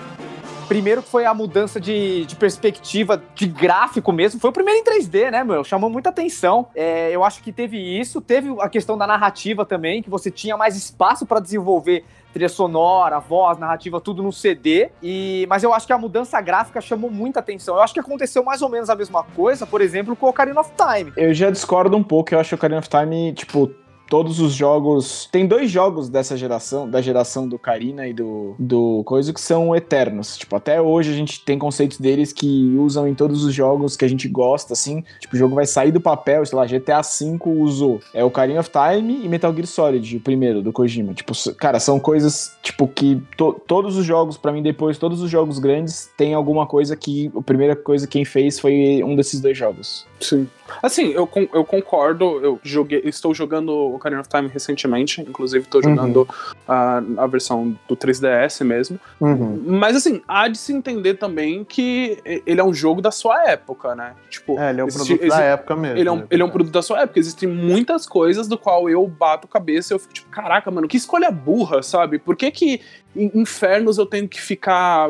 [0.70, 4.84] primeiro que foi a mudança de, de perspectiva, de gráfico mesmo, foi o primeiro em
[4.84, 5.64] 3D, né, meu?
[5.64, 6.68] Chamou muita atenção.
[6.76, 10.56] É, eu acho que teve isso, teve a questão da narrativa também, que você tinha
[10.56, 14.92] mais espaço pra desenvolver trilha sonora, voz, narrativa, tudo no CD.
[15.02, 17.76] E, mas eu acho que a mudança gráfica chamou muita atenção.
[17.76, 20.62] Eu acho que aconteceu mais ou menos a mesma coisa, por exemplo, com o Ocarina
[20.62, 21.12] of Time.
[21.18, 23.72] Eu já discordo um pouco, eu acho que o Ocarina of Time, tipo,
[24.10, 25.30] todos os jogos.
[25.32, 29.76] Tem dois jogos dessa geração, da geração do Karina e do, do Coisa, que são
[29.76, 30.38] eternos.
[30.38, 34.04] Tipo, até hoje a gente tem conceitos deles que usam em todos os jogos que
[34.04, 35.04] a gente gosta, assim.
[35.20, 38.00] Tipo, o jogo vai sair do papel, sei lá, GTA V usou.
[38.14, 41.14] É o Ocarina of Time e Metal Gear Solid, o primeiro, do Kojima.
[41.14, 45.30] Tipo, cara, são coisas, tipo, que to- todos os jogos, pra mim, depois, todos os
[45.30, 47.32] jogos grandes, tem alguma coisa que.
[47.36, 50.06] A primeira coisa quem fez foi um desses dois jogos.
[50.20, 50.48] Sim.
[50.84, 52.40] Assim, eu, eu concordo.
[52.44, 55.22] Eu joguei, estou jogando Ocarina of Time recentemente.
[55.22, 55.96] Inclusive, estou Uhum.
[55.96, 56.28] jogando
[56.68, 59.00] a, a versão do 3DS mesmo.
[59.20, 59.64] uhum.
[59.66, 63.96] Mas, assim, há de se entender também que ele é um jogo da sua época,
[63.96, 64.14] né?
[64.30, 65.98] Tipo, é, ele é um existe- produto da exi- época mesmo.
[65.98, 66.28] Ele é, um, né?
[66.30, 67.20] ele é um produto da sua época.
[67.20, 70.98] Existem muitas coisas do qual eu bato cabeça e eu fico tipo, caraca, mano, que
[70.98, 72.20] escolha burra, sabe?
[72.20, 72.82] Por que que
[73.16, 75.10] em infernos eu tenho que ficar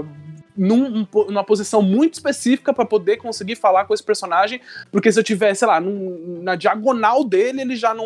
[0.58, 4.60] num- um numa posição muito específica pra poder conseguir falar com esse personagem?
[4.92, 8.06] Porque se eu tiver, sei lá, num- na diagonal dele, ele já não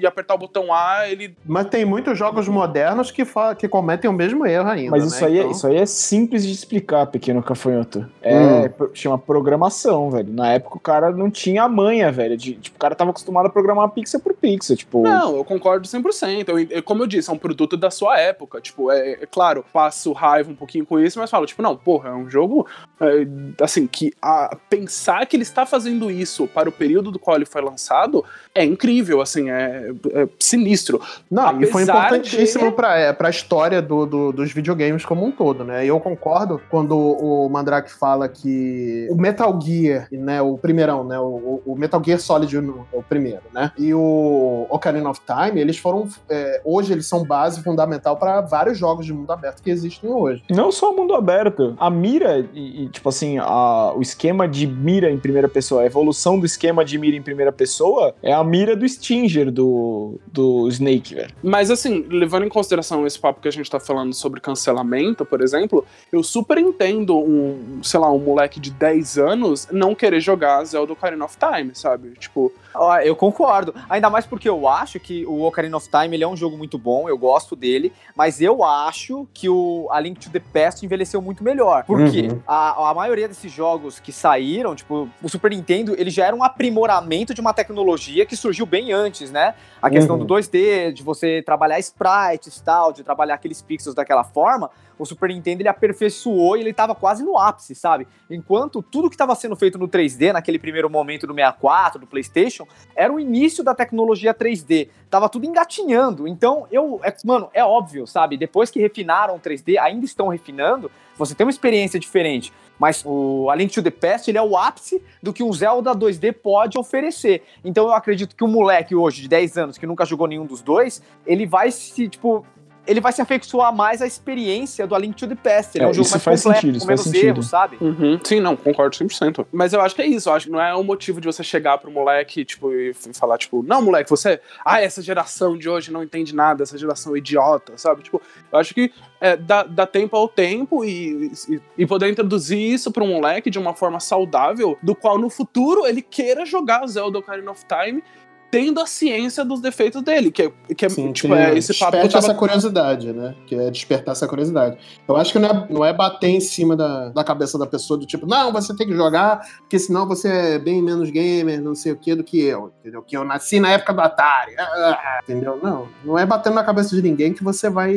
[0.00, 1.34] ia apertar o botão A, ele...
[1.46, 3.22] Mas tem muitos jogos modernos que,
[3.58, 4.90] que cometem o mesmo erro ainda.
[4.90, 5.08] Mas né?
[5.08, 8.06] isso aí, é, Então- isso aí é simples de explicar, pequeno cafanhoto.
[8.22, 8.38] É,
[8.80, 8.88] Hum.
[8.94, 10.32] chama programação, velho.
[10.32, 12.36] Na época o cara não tinha a manha, velho.
[12.36, 14.76] De, tipo, o cara tava acostumado a programar pixel por pixel.
[14.76, 16.48] Tipo, Não, eu concordo 100%.
[16.48, 18.60] Eu, eu- como eu disse, é um produto da sua época.
[18.60, 22.10] Tipo, é, é claro, passo raiva um pouquinho com isso, mas falo, tipo, não, porra,
[22.10, 22.66] é um jogo,
[23.00, 23.26] é,
[23.62, 27.46] assim, que a, pensar que ele está fazendo isso para o período do qual ele
[27.46, 31.00] foi lançado é incrível, assim, é, é sinistro.
[31.30, 35.24] Não, e foi Apesar importantíssimo de- pra, é, pra história do, do- dos videogames como
[35.24, 35.84] um todo, né?
[35.84, 41.18] E eu concordo quando o Mandrake fala que o Metal Gear, né, o primeirão, né,
[41.18, 42.60] o, o Metal Gear Solid é
[42.92, 47.62] o primeiro, né, e o Ocarina of Time, eles foram, é, hoje eles são base
[47.62, 50.42] fundamental para vários jogos de mundo aberto que existem hoje.
[50.50, 51.49] não só o mundo aberto.
[51.78, 55.86] A mira, e, e, tipo assim, a- o esquema de mira em primeira pessoa, a
[55.86, 60.68] evolução do esquema de mira em primeira pessoa é a mira do Stinger, do, do
[60.68, 61.30] Snake, velho.
[61.42, 65.40] Mas, assim, levando em consideração esse papo que a gente tá falando sobre cancelamento, por
[65.40, 70.64] exemplo, eu super entendo um, sei lá, um moleque de 10 anos não querer jogar
[70.64, 72.10] Zelda Ocarina of Time, sabe?
[72.18, 73.74] Tipo, Ó, eu concordo.
[73.88, 76.78] Ainda mais porque eu acho que o Ocarina of Time ele é um jogo muito
[76.78, 81.20] bom, eu gosto dele, mas eu acho que o A Link to the Past envelheceu
[81.20, 81.84] muito melhor.
[81.84, 82.40] Porque Uhum.
[82.46, 86.42] a, a maioria desses jogos que saíram, tipo, o Super Nintendo, ele já era um
[86.44, 89.54] aprimoramento de uma tecnologia que surgiu bem antes, né?
[89.80, 90.24] A questão Uhum.
[90.26, 95.06] do 2D, de você trabalhar sprites e tal, de trabalhar aqueles pixels daquela forma, o
[95.06, 98.06] Super Nintendo ele aperfeiçoou e ele tava quase no ápice, sabe?
[98.30, 102.66] Enquanto tudo que estava sendo feito no 3D, naquele primeiro momento do 64, do PlayStation,
[102.94, 104.88] era o início da tecnologia 3D.
[105.08, 106.28] Tava tudo engatinhando.
[106.28, 107.00] Então, eu.
[107.02, 108.36] É, mano, é óbvio, sabe?
[108.36, 112.52] Depois que refinaram o 3D, ainda estão refinando, você tem uma experiência diferente.
[112.78, 115.94] Mas o A Link to the Past, ele é o ápice do que um Zelda
[115.94, 117.42] 2D pode oferecer.
[117.62, 120.62] Então eu acredito que o moleque hoje, de 10 anos, que nunca jogou nenhum dos
[120.62, 122.44] dois, ele vai se, tipo.
[122.90, 125.76] Ele vai se afeiçoar mais à experiência do A Link to the Past.
[125.78, 127.28] Ele é, É, um jogo isso mais faz completo, sentido, isso com menos faz sentido.
[127.28, 127.76] erros, sabe?
[127.80, 129.46] Uhum, Sim, não, concordo 100%.
[129.52, 131.42] Mas eu acho que é isso, eu acho que não é um motivo de você
[131.44, 135.92] chegar pro moleque, tipo, e falar, tipo, não, moleque, você, ah, essa geração de hoje
[135.92, 138.02] não entende nada, essa geração é idiota, sabe?
[138.02, 138.20] Tipo,
[138.52, 142.90] eu acho que é, dá, dá tempo ao tempo e, e, e poder introduzir isso
[142.90, 147.50] pro moleque de uma forma saudável, do qual no futuro ele queira jogar Zelda Ocarina
[147.50, 148.02] of Time
[148.50, 151.72] tendo a ciência dos defeitos dele, que é, que é Sim, tipo, que é esse
[151.78, 153.34] papo que tava essa curiosidade, né?
[153.46, 154.76] Que é despertar essa curiosidade.
[155.06, 157.98] Eu acho que não é, não é bater em cima da, da cabeça da pessoa
[157.98, 161.74] do tipo, não, você tem que jogar, porque senão você é bem menos gamer, não
[161.74, 163.02] sei o que, do que eu, entendeu?
[163.02, 165.58] Que eu nasci na época do Atari, ah, entendeu?
[165.62, 167.94] Não, não é batendo na cabeça de ninguém que você vai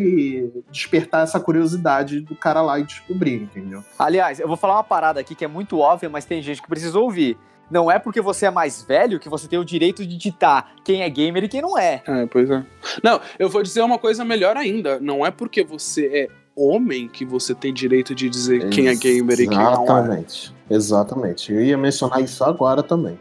[0.72, 3.84] despertar essa curiosidade do cara lá e descobrir, entendeu?
[3.98, 6.68] Aliás, eu vou falar uma parada aqui que é muito óbvia, mas tem gente que
[6.68, 7.38] precisa ouvir.
[7.74, 11.02] Não é porque você é mais velho que você tem o direito de ditar quem
[11.02, 12.04] é gamer e quem não é.
[12.06, 12.64] É, pois é.
[13.02, 15.00] Não, eu vou dizer uma coisa melhor ainda.
[15.00, 19.40] Não é porque você é homem que você tem direito de dizer quem é gamer
[19.40, 19.74] e quem não é.
[19.74, 20.54] Exatamente.
[20.70, 21.52] Exatamente.
[21.52, 23.20] Eu ia mencionar isso agora também.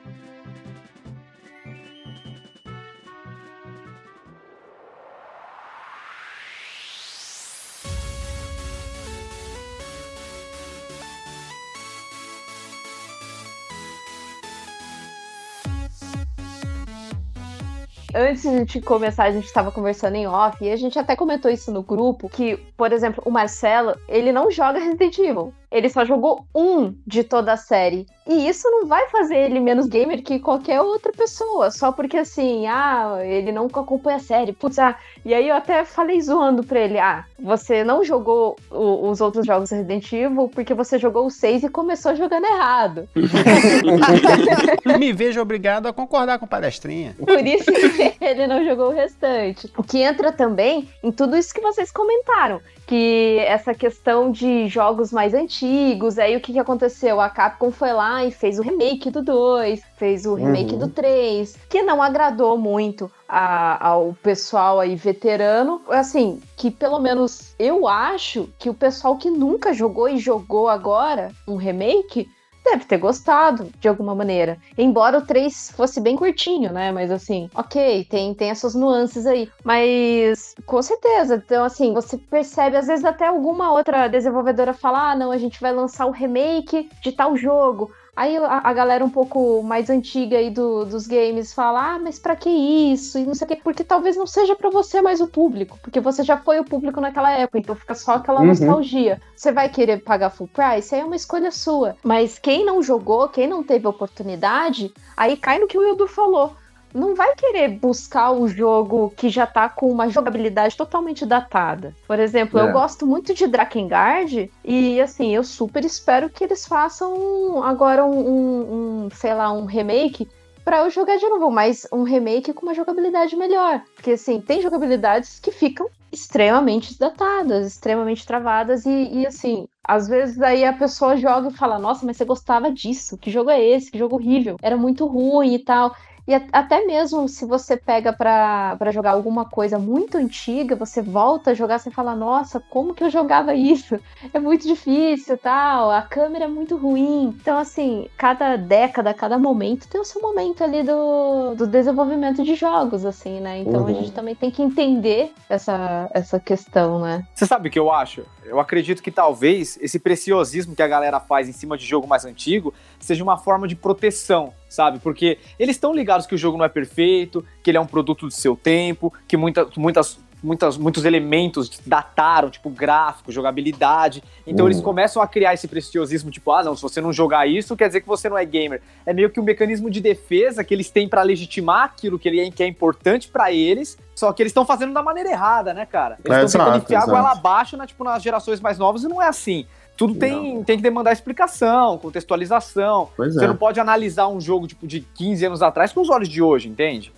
[18.15, 21.73] Antes de começar, a gente estava conversando em off e a gente até comentou isso
[21.73, 25.55] no grupo que, por exemplo, o Marcelo, ele não joga Resident Evil.
[25.71, 28.07] Ele só jogou um de toda a série.
[28.27, 31.71] E isso não vai fazer ele menos gamer que qualquer outra pessoa.
[31.71, 34.53] Só porque assim, ah, ele não acompanha a série.
[34.53, 34.95] Putz, ah.
[35.25, 39.45] E aí eu até falei zoando pra ele: ah, você não jogou o- os outros
[39.47, 43.09] jogos Resident Evil porque você jogou o 6 e começou jogando errado.
[44.99, 47.17] Me vejo obrigado a concordar com palestrinha.
[47.19, 49.71] Por isso que ele não jogou o restante.
[49.77, 52.61] O que entra também em tudo isso que vocês comentaram.
[52.87, 57.21] Que essa questão de jogos mais antigos, aí o que, que aconteceu?
[57.21, 60.79] A Capcom foi lá e fez o remake do 2, fez o remake Uhum.
[60.81, 65.81] do 3, que não agradou muito a- ao pessoal aí veterano.
[65.89, 71.31] Assim, que pelo menos eu acho que o pessoal que nunca jogou e jogou agora
[71.49, 72.29] um remake
[72.65, 74.57] deve ter gostado de alguma maneira.
[74.79, 76.93] Embora o 3 fosse bem curtinho, né?
[76.93, 79.49] Mas assim, ok, tem, tem essas nuances aí.
[79.65, 81.43] Mas com certeza.
[81.45, 85.61] Então, assim, você percebe, às vezes, até alguma outra desenvolvedora falar: ah, não, a gente
[85.61, 87.91] vai lançar o remake de tal jogo.
[88.15, 92.19] Aí a, a galera um pouco mais antiga aí do- dos games fala: ah, mas
[92.19, 93.19] pra que isso?
[93.19, 93.57] E não sei o quê.
[93.63, 95.79] Porque talvez não seja pra você mais o público.
[95.83, 97.59] Porque você já foi o público naquela época.
[97.59, 98.47] Então fica só aquela Uhum.
[98.49, 99.21] nostalgia.
[99.35, 100.95] Você vai querer pagar full price?
[100.95, 101.97] Aí é uma escolha sua.
[102.03, 106.55] Mas quem não jogou, quem não teve oportunidade, aí cai no que o Ildu falou.
[106.95, 111.95] Não vai querer buscar o jogo que já tá com uma jogabilidade totalmente datada.
[112.07, 112.63] Por exemplo, É.
[112.69, 118.19] eu gosto muito de Drakengard e assim, eu super espero que eles façam agora um,
[118.19, 120.29] um- um, sei lá, um remake
[120.65, 123.83] pra eu jogar de novo, mas um remake com uma jogabilidade melhor.
[123.97, 130.41] Porque assim, tem jogabilidades que ficam extremamente datadas, extremamente travadas, e, e, assim, às vezes
[130.41, 133.91] aí a pessoa joga e fala, nossa, mas você gostava disso, que jogo é esse?
[133.91, 135.95] Que jogo horrível, era muito ruim e tal.
[136.27, 141.03] E a- até mesmo se você pega pra pra jogar alguma coisa muito antiga, você
[141.03, 143.99] volta a jogar, você fala, nossa, como que eu jogava isso?
[144.33, 147.35] É muito difícil, tal, a câmera é muito ruim.
[147.41, 152.55] Então, assim, cada década, cada momento tem o seu momento ali do, do desenvolvimento de
[152.55, 153.59] jogos, assim, né?
[153.59, 153.95] Então a Uhum.
[153.95, 157.25] gente também tem que entender essa, essa questão, né?
[157.35, 158.25] Você sabe o que eu acho?
[158.45, 162.25] Eu acredito que talvez esse preciosismo que a galera faz em cima de jogo mais
[162.25, 164.99] antigo seja uma forma de proteção, sabe?
[164.99, 168.27] Porque eles estão ligados que o jogo não é perfeito, que ele é um produto
[168.27, 174.23] do seu tempo, que muita, muitas, muitas, muitos elementos dataram, tipo gráfico, jogabilidade.
[174.47, 177.77] Então eles começam a criar esse preciosismo, tipo, ah, não, se você não jogar isso,
[177.77, 178.83] quer dizer que você não é gamer.
[179.07, 182.51] É meio que um mecanismo de defesa que eles têm pra legitimar aquilo que, ele,
[182.51, 186.19] que é importante pra eles, só que eles estão fazendo da maneira errada, né, cara?
[186.25, 187.13] Eles É, estão tentando exato, enfiar exato.
[187.13, 189.65] goela abaixo na, tipo, nas gerações mais novas e não é assim.
[190.07, 193.09] Tudo tem, tem que demandar explicação, contextualização.
[193.17, 193.47] Pois Você é.
[193.47, 196.69] não pode analisar um jogo tipo de 15 anos atrás com os olhos de hoje,
[196.69, 197.13] entende?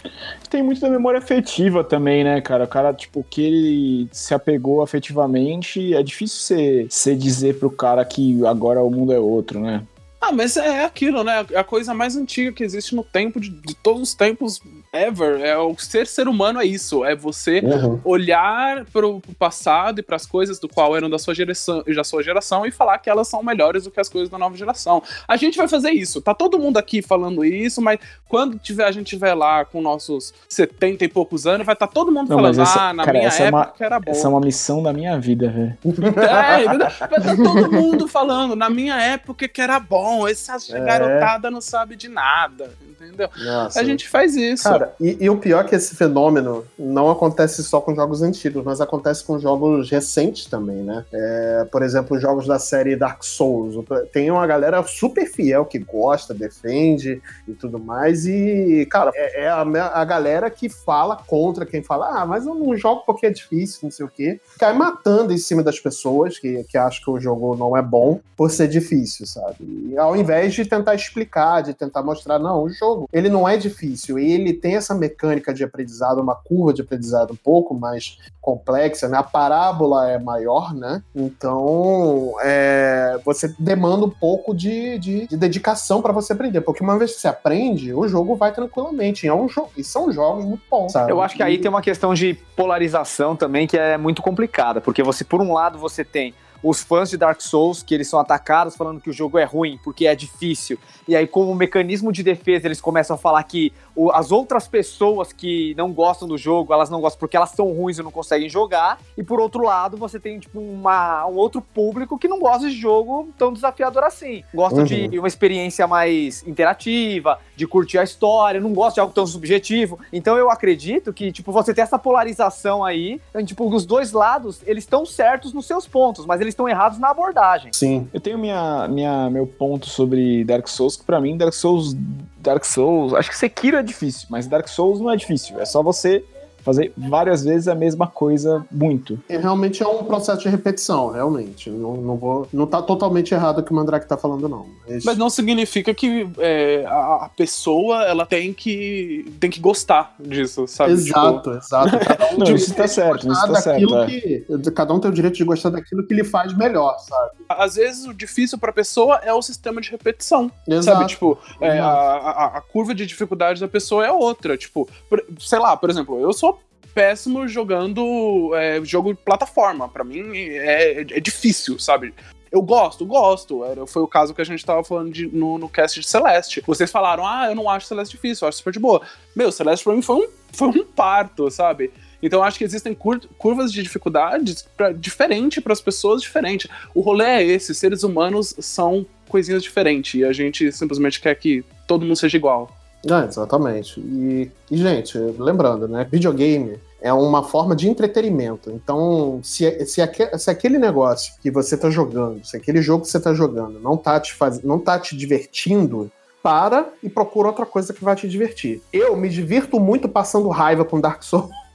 [0.51, 2.65] Tem muito da memória afetiva também, né, cara?
[2.65, 8.05] O cara, tipo, que ele se apegou afetivamente, é difícil você, você dizer pro cara
[8.05, 9.83] que agora o mundo é outro, né?
[10.27, 11.45] Ah, mas é aquilo, né?
[11.53, 14.61] É a coisa mais antiga que existe no tempo, de, de todos os tempos
[14.93, 15.41] ever.
[15.41, 17.05] É o ser ser humano é isso.
[17.05, 18.01] É você Uhum.
[18.05, 22.23] olhar pro, pro passado e pras coisas do qual eram da sua, geração, da sua
[22.23, 25.03] geração e falar que elas são melhores do que as coisas da nova geração.
[25.27, 26.21] A gente vai fazer isso.
[26.21, 30.33] Tá todo mundo aqui falando isso, mas quando tiver, a gente tiver lá com nossos
[30.49, 33.29] 70 e poucos anos, vai estar todo mundo Não, falando, essa- ah, na cara, minha
[33.29, 34.11] essa é época uma- era bom.
[34.11, 35.79] Essa é uma missão da minha vida, velho.
[36.25, 36.77] É, vai
[37.19, 40.14] estar todo mundo falando, na minha época que era bom.
[40.15, 40.81] Bom, essa É.
[40.81, 43.29] garotada não sabe de nada, entendeu?
[43.37, 43.81] Nossa.
[43.81, 44.65] A gente faz isso.
[44.65, 48.65] Cara, e, e o pior é que esse fenômeno não acontece só com jogos antigos,
[48.65, 51.05] mas acontece com jogos recentes também, né?
[51.13, 53.75] É, por exemplo, jogos da série Dark Souls.
[54.13, 58.27] Tem uma galera super fiel que gosta, defende e tudo mais.
[58.27, 62.55] E, cara, é, é a, a galera que fala contra quem fala, ah, mas eu
[62.55, 64.41] não jogo porque é difícil, não sei o quê.
[64.59, 68.21] Cai matando em cima das pessoas que, que acham que o jogo não é bom
[68.37, 69.57] por ser difícil, sabe?
[69.61, 73.57] E ao invés de tentar explicar, de tentar mostrar, não, o jogo, ele não é
[73.57, 79.09] difícil, ele tem essa mecânica de aprendizado, uma curva de aprendizado um pouco mais complexa,
[79.09, 79.17] né?
[79.17, 81.03] A parábola é maior, né?
[81.15, 86.99] Então, é, você demanda um pouco de, de, de dedicação para você aprender, porque uma
[86.99, 89.27] vez que você aprende, o jogo vai tranquilamente.
[89.27, 91.11] E, é um e são jogos muito bons, sabe?
[91.11, 95.03] Eu acho que aí tem uma questão de polarização também que é muito complicada, porque
[95.03, 98.75] você, por um lado, você tem os fãs de Dark Souls, que eles são atacados
[98.75, 100.79] falando que o jogo é ruim, porque é difícil.
[101.07, 105.33] E aí, como mecanismo de defesa, eles começam a falar que o- as outras pessoas
[105.33, 108.49] que não gostam do jogo, elas não gostam porque elas são ruins e não conseguem
[108.49, 108.99] jogar.
[109.17, 112.75] E por outro lado, você tem tipo, uma, um outro público que não gosta de
[112.75, 114.43] jogo tão desafiador assim.
[114.55, 114.85] Gosta Uhum.
[114.85, 119.99] de uma experiência mais interativa, de curtir a história, não gosta de algo tão subjetivo.
[120.13, 124.85] Então eu acredito que, tipo, você tem essa polarização aí, tipo, os dois lados, eles
[124.85, 127.71] estão certos nos seus pontos, mas eles estão errados na abordagem.
[127.73, 128.09] Sim.
[128.13, 131.95] Eu tenho minha, minha, meu ponto sobre Dark Souls, que pra mim, Dark Souls.
[132.39, 133.15] Dark Souls.
[133.15, 135.59] Acho que Sekiro é difícil, mas Dark Souls não é difícil.
[135.61, 136.25] É só você
[136.65, 139.19] fazer várias vezes a mesma coisa muito.
[139.29, 141.69] E realmente é um processo de repetição, realmente.
[141.71, 142.49] Não, não vou.
[142.53, 144.67] Não tá totalmente errado o que o Mandrake tá falando, não.
[144.89, 150.15] Mas- Mas não significa que é, a, a pessoa ela tem que tem que gostar
[150.19, 150.93] disso, sabe?
[150.93, 151.99] Exato, exato.
[151.99, 154.07] Cada um Não, tem isso tá certo, isso tá certo, é.
[154.07, 157.31] que- Cada um tem o direito de gostar daquilo que lhe faz melhor, sabe?
[157.39, 160.51] Tipo, às vezes o difícil pra pessoa é o sistema de repetição.
[160.67, 160.85] Exato.
[160.99, 164.57] Sabe, tipo, é, a, a- a curva de dificuldade da pessoa é outra.
[164.57, 166.54] Tipo, por- sei lá, por exemplo, eu sou
[166.95, 169.89] péssimo jogando é, jogo de plataforma.
[169.89, 172.15] Pra mim é, é difícil, sabe?
[172.51, 173.65] Eu gosto, gosto.
[173.65, 176.63] Era, foi o caso que a gente tava falando de- no, no cast de Celeste.
[176.67, 179.03] Vocês falaram, ah, eu não acho Celeste difícil, eu acho super de boa.
[179.35, 181.91] Meu, Celeste pra mim foi um, foi um parto, sabe?
[182.23, 186.71] Então acho que existem cur- curvas de dificuldades pra, diferente para as pessoas, diferente.
[186.95, 191.65] O rolê é esse, seres humanos são coisinhas diferentes e a gente simplesmente quer que
[191.89, 192.71] todo mundo seja igual.
[193.11, 194.01] É, exatamente.
[194.01, 196.07] E, e, gente, lembrando, né?
[196.11, 198.71] Videogame é uma forma de entretenimento.
[198.71, 203.11] Então, se, se, aque- se aquele negócio que você tá jogando, se aquele jogo que
[203.11, 206.11] você tá jogando não tá te, faz, não tá te divertindo,
[206.45, 208.83] para e procura outra coisa que vai te divertir.
[208.93, 211.49] Eu me divirto muito passando raiva com Dark Souls.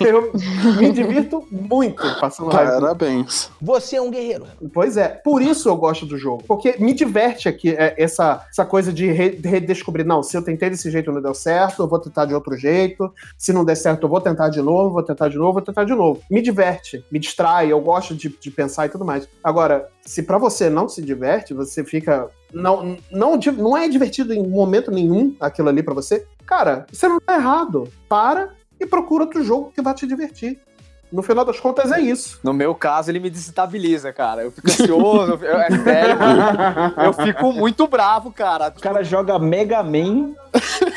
[0.00, 0.32] Eu
[0.76, 2.72] me divirto muito passando raiva.
[2.72, 3.50] Parabéns.
[3.62, 4.46] Você é um guerreiro.
[4.74, 6.42] Pois é, por isso eu gosto do jogo.
[6.46, 10.04] Porque me diverte aqui é, essa, essa coisa de re- redescobrir.
[10.04, 12.54] Não, se eu tentei desse jeito e não deu certo, eu vou tentar de outro
[12.56, 13.10] jeito.
[13.38, 15.84] Se não der certo, eu vou tentar de novo, vou tentar de novo, vou tentar
[15.84, 16.20] de novo.
[16.30, 19.26] Me diverte, me distrai, eu gosto de, de pensar e tudo mais.
[19.42, 22.28] Agora, se pra você não se diverte, você fica.
[22.52, 27.20] Não, não, não é divertido em momento nenhum aquilo ali pra você, cara, você não
[27.20, 27.88] tá errado.
[28.08, 30.58] Para e procura outro jogo que vai te divertir.
[31.10, 32.38] No final das contas, é isso.
[32.44, 34.42] No meu caso, ele me desestabiliza, cara.
[34.42, 36.18] Eu fico ansioso, eu- é sério.
[37.02, 38.68] Eu fico muito bravo, cara.
[38.76, 40.34] O cara joga Mega Man,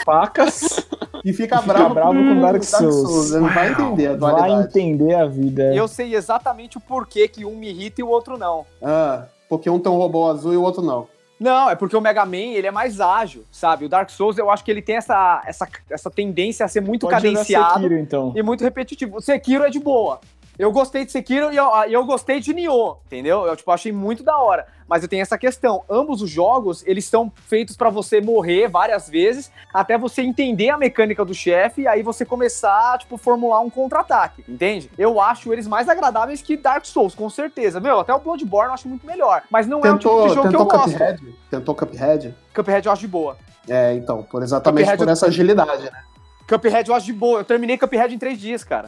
[0.03, 0.85] facas,
[1.23, 3.31] E fica, fica bravo, bravo com Dark Souls.
[3.31, 4.67] Ele não vai entender a vai dualidade.
[4.67, 5.73] entender a vida.
[5.75, 8.65] Eu sei exatamente o porquê que um me irrita e o outro não.
[8.81, 11.07] Ah, porque um tem um robô azul e o outro não.
[11.41, 13.85] Não, é porque o Mega Man, ele é mais ágil, sabe?
[13.85, 17.07] O Dark Souls, eu acho que ele tem essa, essa, essa tendência a ser muito
[17.07, 18.31] Pode cadenciado Sekiro, então.
[18.35, 19.17] e muito repetitivo.
[19.17, 20.21] O Sekiro é de boa.
[20.61, 23.47] Eu gostei de Sekiro e eu, e eu gostei de Nioh, entendeu?
[23.47, 24.67] Eu, tipo, achei muito da hora.
[24.87, 25.83] Mas eu tenho essa questão.
[25.89, 30.77] Ambos os jogos, eles são feitos pra você morrer várias vezes, até você entender a
[30.77, 34.91] mecânica do chefe e aí você começar, tipo, formular um contra-ataque, entende?
[34.99, 37.79] Eu acho eles mais agradáveis que Dark Souls, com certeza.
[37.79, 39.41] Meu, até o Bloodborne eu acho muito melhor.
[39.49, 40.91] Mas não é o tipo Tentou, de jogo que tentou eu gosto.
[40.91, 41.35] Cuphead?
[41.49, 42.35] Tentou Cuphead?
[42.53, 43.35] Cuphead eu acho de boa.
[43.67, 46.03] É, então, por exatamente Cuphead por eu- essa agilidade, né?
[46.47, 47.39] Cuphead eu acho de boa.
[47.39, 48.85] Eu terminei Cuphead em três dias, cara.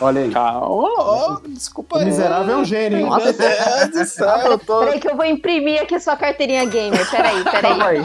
[0.00, 0.30] Olha aí.
[0.30, 2.04] Calma, desculpa O aí.
[2.04, 3.08] miserável é um gênio, hein?
[3.08, 4.80] Meu Deus do céu, eu tô...
[4.80, 7.10] Peraí que eu vou imprimir aqui sua carteirinha gamer.
[7.10, 7.62] Peraí, peraí.
[7.62, 8.02] Calma aí.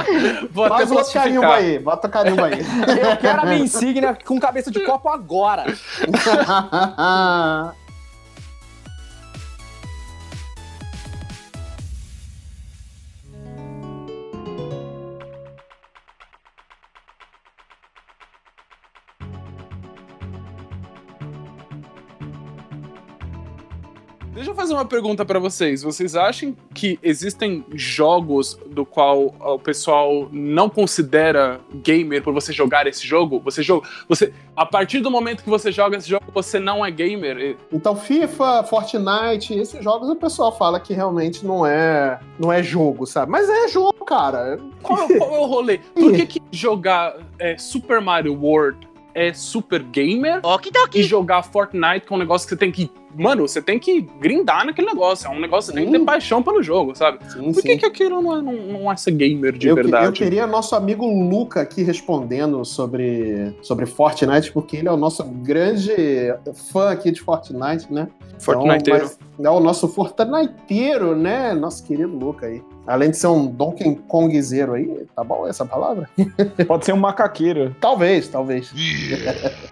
[0.52, 1.52] Vou até outro carimbo plastificar.
[1.52, 2.66] aí, bota o carimbo aí.
[3.00, 5.66] Eu quero a minha insígnia com cabeça de copo agora.
[24.54, 25.84] eu fazer uma pergunta pra vocês.
[25.84, 32.88] Vocês acham que existem jogos do qual o pessoal não considera gamer por você jogar
[32.88, 33.42] esse jogo.
[33.44, 36.92] Você joga, você a partir do momento que você joga esse jogo, você não é
[36.92, 37.58] gamer.
[37.72, 43.06] Então, FIFA, Fortnite, esses jogos o pessoal fala que realmente não é, não é jogo,
[43.06, 43.32] sabe?
[43.32, 44.60] Mas é jogo, cara.
[44.82, 45.80] Qual, qual é o rolê?
[45.94, 50.42] Por que, que jogar é, Super Mario World é super gamer
[50.94, 52.90] e jogar Fortnite que é um negócio que você tem que.
[53.16, 55.28] Mano, você tem que grindar naquele negócio.
[55.28, 57.20] É um negócio que você tem que ter paixão pelo jogo, sabe?
[57.20, 57.78] Por que, sim.
[57.78, 60.06] que aquilo não é, não, não é ser gamer de eu, que- verdade?
[60.08, 65.24] eu queria nosso amigo Luca aqui respondendo sobre, sobre Fortnite, porque ele é o nosso
[65.24, 65.94] grande
[66.72, 68.08] fã aqui de Fortnite, né?
[68.40, 69.06] Fortniteiro.
[69.06, 71.54] Então, mas- é o nosso Fortniteiro, né?
[71.54, 72.62] Nosso querido Luca aí.
[72.86, 76.10] Além de ser um Donkey Kongzeiro aí, tá bom essa palavra?
[76.68, 77.76] Pode ser um macaqueiro.
[77.80, 78.72] Talvez, talvez.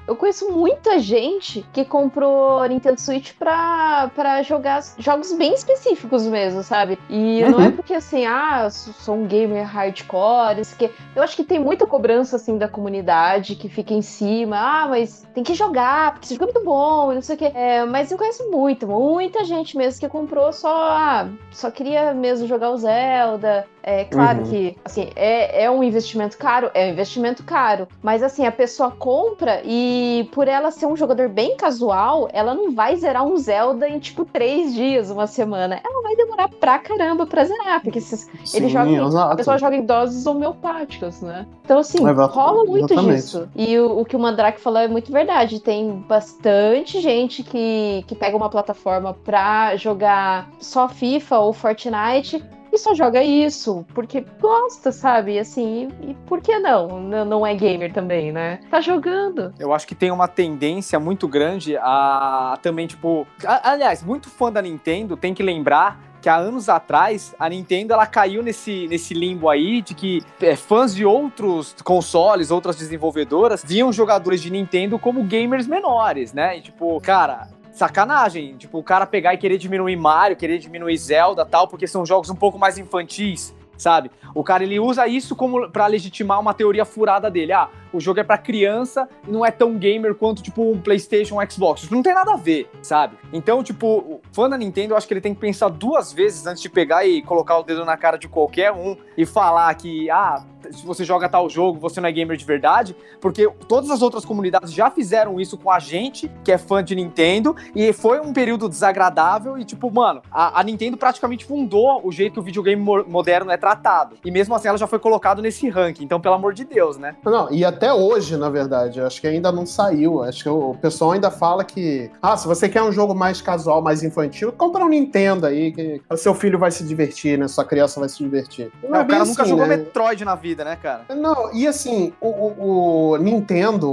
[0.07, 6.64] Eu conheço muita gente que comprou Nintendo Switch pra, pra jogar jogos bem específicos mesmo,
[6.64, 6.97] sabe?
[7.09, 7.66] E não Uhum.
[7.66, 11.86] é porque assim, ah, sou um gamer hardcore, isso que eu acho que tem muita
[11.86, 16.36] cobrança assim da comunidade que fica em cima, ah, mas tem que jogar, porque esse
[16.36, 17.51] jogo é muito bom, e não sei o quê.
[17.53, 22.47] É, mas eu conheço muito, muita gente mesmo que comprou só, ah, só queria mesmo
[22.47, 23.66] jogar o Zelda.
[23.84, 24.43] É claro Uhum.
[24.45, 28.91] que, assim, é, é um investimento caro, é um investimento caro, mas assim, a pessoa
[28.91, 33.89] compra e por ela ser um jogador bem casual, ela não vai zerar um Zelda
[33.89, 35.82] em tipo três dias, uma semana.
[35.84, 39.34] Ela vai demorar pra caramba pra zerar, porque esses, Sim, ele joga, exato.
[39.34, 41.47] a pessoa joga em doses homeopáticas, né?
[41.66, 43.16] Então, assim, rola muito exatamente.
[43.16, 43.49] disso.
[43.56, 45.60] E o, o que o Mandrake falou é muito verdade.
[45.60, 52.78] Tem bastante gente que, que pega uma plataforma pra jogar só FIFA ou Fortnite e
[52.78, 55.38] só joga isso, porque gosta, sabe?
[55.38, 57.00] Assim, e, por que não?
[57.02, 58.60] N- Não é gamer também, né?
[58.70, 59.54] Tá jogando.
[59.60, 63.28] Eu acho que tem uma tendência muito grande a também, tipo.
[63.46, 67.94] a- aliás, muito fã da Nintendo tem que lembrar que há anos atrás a Nintendo
[67.94, 73.64] ela caiu nesse, nesse limbo aí de que é, fãs de outros consoles, outras desenvolvedoras,
[73.66, 76.58] viam jogadores de Nintendo como gamers menores, né?
[76.60, 77.48] E tipo, cara.
[77.72, 82.06] Sacanagem, tipo, o cara pegar e querer diminuir Mario, querer diminuir Zelda tal, porque são
[82.06, 84.12] jogos um pouco mais infantis, sabe?
[84.36, 87.54] O cara ele usa isso como para legitimar uma teoria furada dele.
[87.54, 91.42] Ah, o jogo é pra criança e não é tão gamer quanto tipo um PlayStation,
[91.42, 91.90] um Xbox.
[91.90, 93.18] Não tem nada a ver, sabe?
[93.34, 96.46] Então, tipo, o fã da Nintendo, eu acho que ele tem que pensar duas vezes
[96.46, 100.10] antes de pegar e colocar o dedo na cara de qualquer um e falar que,
[100.10, 104.01] ah, se você joga tal jogo, você não é gamer de verdade, porque todas as
[104.01, 108.20] outras comunidades já fizeram isso com a gente, que é fã de Nintendo, e foi
[108.20, 112.43] um período desagradável e, tipo, mano, a, a Nintendo praticamente fundou o jeito que o
[112.43, 114.16] videogame mo- moderno é tratado.
[114.24, 117.16] E mesmo assim ela já foi colocado nesse ranking, então, pelo amor de Deus, né?
[117.26, 120.24] Não, e até hoje, na verdade, acho que ainda não saiu.
[120.24, 123.82] Acho que o pessoal ainda fala que, ah, se você quer um jogo mais casual,
[123.82, 127.47] mais infantil, compra um Nintendo aí, que o seu filho vai se divertir, né?
[127.47, 128.72] Sua criança vai se divertir.
[128.84, 129.78] Não Não, é o cara bem nunca assim, jogou né?
[129.78, 131.06] Metroid na vida, né, cara?
[131.16, 133.89] Não, e assim, o, o- o Nintendo,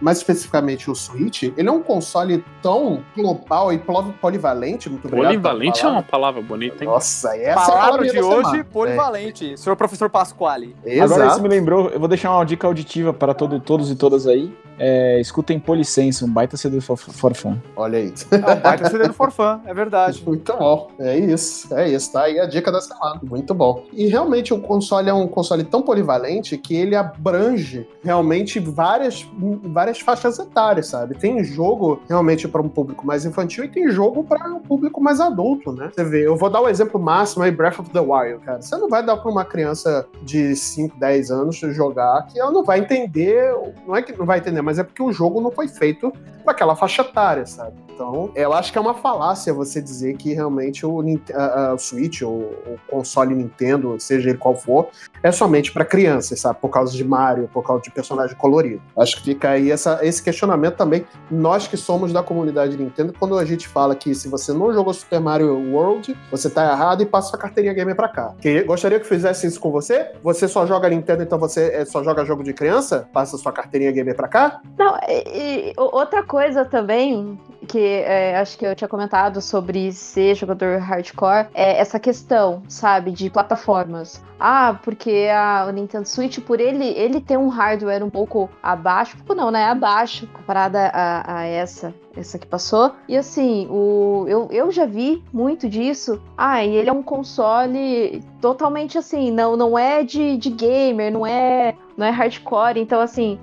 [0.00, 5.26] mais especificamente o Switch, ele é um console tão global e poli- polivalente, muito obrigado.
[5.32, 5.98] Polivalente é palavra.
[5.98, 6.90] uma palavra bonita, hein?
[6.90, 8.64] Nossa, essa é a Palavra palavra de hoje, semana.
[8.64, 9.58] polivalente.
[9.58, 10.74] Senhor professor Pasquale.
[11.02, 14.26] Agora isso me lembrou, eu vou deixar uma dica auditiva para todo, todos e todas
[14.26, 14.52] aí.
[14.76, 17.56] É, escutem Policense, um baita CD do for- Forfã.
[17.76, 18.12] Olha aí.
[18.32, 20.20] É um baita CD do Forfã, é verdade.
[20.26, 20.90] Muito bom.
[20.98, 21.72] É isso.
[21.72, 22.12] É isso.
[22.12, 23.20] Tá aí a dica da semana.
[23.22, 23.84] Muito bom.
[23.92, 29.24] E realmente o console é um console tão polivalente que ele abrange realmente várias,
[29.64, 31.14] várias faixas etárias, sabe?
[31.16, 35.20] Tem jogo realmente para um público mais infantil e tem jogo para um público mais
[35.20, 35.90] adulto, né?
[35.94, 38.62] Você vê, eu vou dar o exemplo máximo aí, Breath of the Wild, cara.
[38.62, 42.64] Você não vai dar para uma criança de 5, 10 anos jogar que ela não
[42.64, 43.52] vai entender,
[43.86, 46.12] não é que não vai entender, mas é porque o jogo não foi feito
[46.44, 47.72] para aquela faixa etária, sabe?
[47.94, 51.00] Então, eu acho que é uma falácia você dizer que realmente o,
[51.32, 54.88] a- a- Switch, o, o console Nintendo, seja ele qual for,
[55.22, 56.58] é somente para crianças, sabe?
[56.60, 58.82] Por causa de Mario, por causa de personagem colorido.
[58.98, 61.06] Acho que fica aí essa, esse questionamento também.
[61.30, 64.92] Nós que somos da comunidade Nintendo, quando a gente fala que se você não jogou
[64.92, 68.34] Super Mario World, você tá errado e passa sua carteirinha gamer pra cá.
[68.40, 70.12] Que, gostaria que fizesse isso com você?
[70.22, 73.08] Você só joga Nintendo, então você é, só joga jogo de criança?
[73.12, 74.60] Passa sua carteirinha gamer pra cá?
[74.78, 80.34] Não, e, e outra coisa também, que é, acho que eu tinha comentado sobre ser
[80.34, 84.22] jogador hardcore, é essa questão, sabe, de plataformas.
[84.38, 89.34] Ah, porque a, Nintendo Switch, por ele, ele ter um hardware um pouco abaixo, pouco
[89.34, 89.64] não, né?
[89.66, 92.92] Abaixo, comparada a, a essa, essa que passou.
[93.08, 96.20] E assim, o, eu, eu já vi muito disso.
[96.36, 101.26] Ah, e ele é um console totalmente assim, não, não é de, de gamer, não
[101.26, 102.80] é, não é hardcore.
[102.80, 103.38] Então, assim,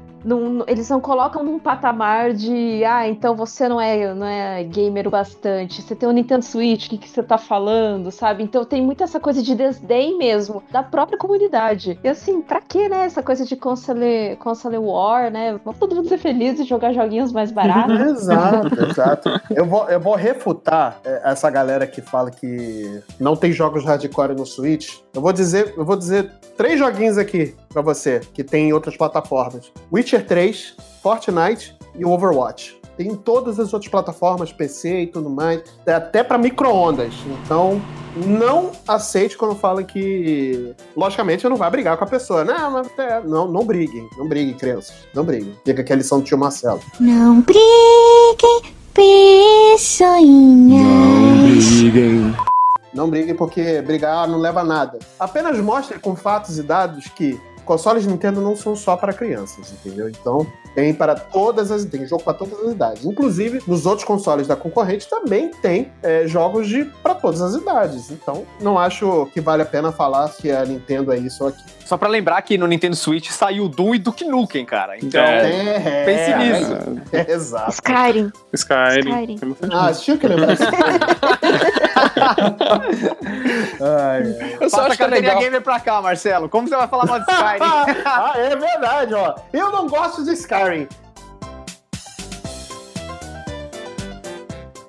[0.68, 5.12] eles não colocam num patamar de ah, então você não é, não é gamer o
[5.12, 8.44] bastante, você tem um Nintendo Switch, o que, que você tá falando, sabe?
[8.44, 12.00] Então tem muito essa coisa de desdém mesmo da própria comunidade.
[12.04, 13.06] E assim, pra que, né?
[13.06, 15.60] Essa coisa de console, console war, né?
[15.64, 18.00] Vamos todo mundo ser feliz e jogar joguinhos mais baratos.
[18.22, 19.42] Exato, exato.
[19.50, 24.36] Eu vou, eu vou refutar é, essa galera que fala que não tem jogos hardcore
[24.36, 25.00] no Switch.
[25.14, 28.96] Eu vou dizer, eu vou dizer três joguinhos aqui pra você que tem em outras
[28.98, 32.80] plataformas: Witcher 3, Fortnite e o Overwatch.
[32.98, 37.14] Tem em todas as outras plataformas, PC e tudo mais, é até pra micro-ondas.
[37.26, 37.82] Então,
[38.16, 40.76] não aceite quando falam que.
[40.96, 42.44] Logicamente, eu não vai brigar com a pessoa.
[42.44, 44.08] Não, mas é, não, não briguem.
[44.18, 45.08] Não briguem, crianças.
[45.14, 45.56] Não briguem.
[45.66, 46.82] Fica aqui a lição do tio Marcelo.
[47.00, 50.82] Não briguem, pessoinhas.
[52.94, 55.00] Não briguem porque brigar não leva a nada.
[55.18, 60.10] Apenas mostre com fatos e dados que consoles Nintendo não são só para crianças, entendeu?
[60.10, 63.06] Então tem para todas as tem jogo para todas as idades.
[63.06, 68.12] Inclusive nos outros consoles da concorrente também tem é, jogos de para todas as idades.
[68.12, 71.81] Então não acho que vale a pena falar que a Nintendo é isso ou aquilo.
[71.92, 74.98] Só pra lembrar que no Nintendo Switch saiu Doom e Duke Nukem, cara.
[74.98, 77.02] Então, É, pense é, nisso.
[77.12, 77.72] é, exato.
[77.72, 78.32] Skyrim.
[78.54, 79.10] Skyrim.
[79.36, 79.40] Skyrim.
[79.74, 80.64] Ah, tinha que lembrar isso.
[83.82, 84.22] Ai.
[84.62, 85.40] Eu só Passa acho que é carteirinha legal.
[85.44, 86.48] gamer pra cá, Marcelo.
[86.48, 87.60] Como você vai falar mal de Skyrim?
[88.06, 89.36] ah, é verdade, ó.
[89.52, 90.88] Eu não gosto de Skyrim.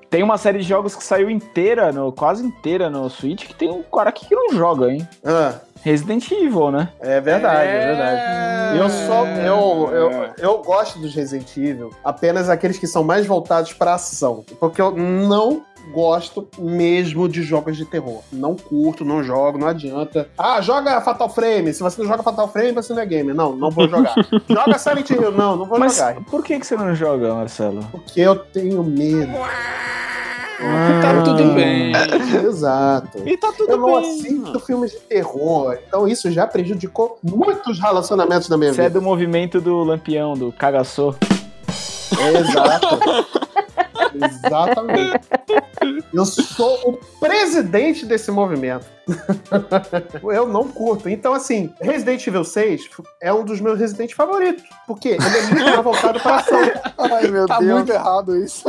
[0.08, 3.68] Tem uma série de jogos que saiu inteira, no, quase inteira no Switch, que tem
[3.68, 5.08] um cara aqui que não joga, hein?
[5.24, 6.88] Ah, Resident Evil, né?
[7.00, 8.78] é verdade, é, verdade.
[8.78, 13.72] Eu só eu, eu, eu gosto dos Resident Evil, apenas aqueles que são mais voltados
[13.72, 18.22] pra ação, porque eu não gosto mesmo de jogos de terror.
[18.32, 20.28] Não curto, não jogo, não adianta.
[20.38, 21.74] Ah, joga Fatal Frame.
[21.74, 23.34] Se você não joga Fatal Frame, você não é gamer.
[23.34, 24.14] Não, não vou jogar.
[24.48, 25.32] joga Silent Hill.
[25.32, 26.22] Não, não vou Mas jogar.
[26.24, 27.82] por que, que você não joga, Marcelo?
[27.90, 29.32] Porque eu tenho medo.
[31.02, 31.92] Tá tudo bem.
[32.46, 33.18] Exato.
[33.26, 34.10] E tá tudo Eu não bem.
[34.10, 38.98] assisto filmes de terror, então isso já prejudicou muitos relacionamentos da minha Você é vida.
[39.00, 41.14] do movimento do lampião, do cagaçô.
[42.38, 42.98] Exato.
[44.14, 45.20] Exatamente.
[46.12, 48.86] Eu sou o presidente desse movimento.
[50.32, 51.08] Eu não curto.
[51.08, 52.88] Então, assim, Resident Evil 6
[53.20, 54.62] é um dos meus Resident favoritos.
[54.86, 56.58] Porque ele é muito mais voltado para ação.
[56.98, 58.64] Ai, meu Tá muito errado isso.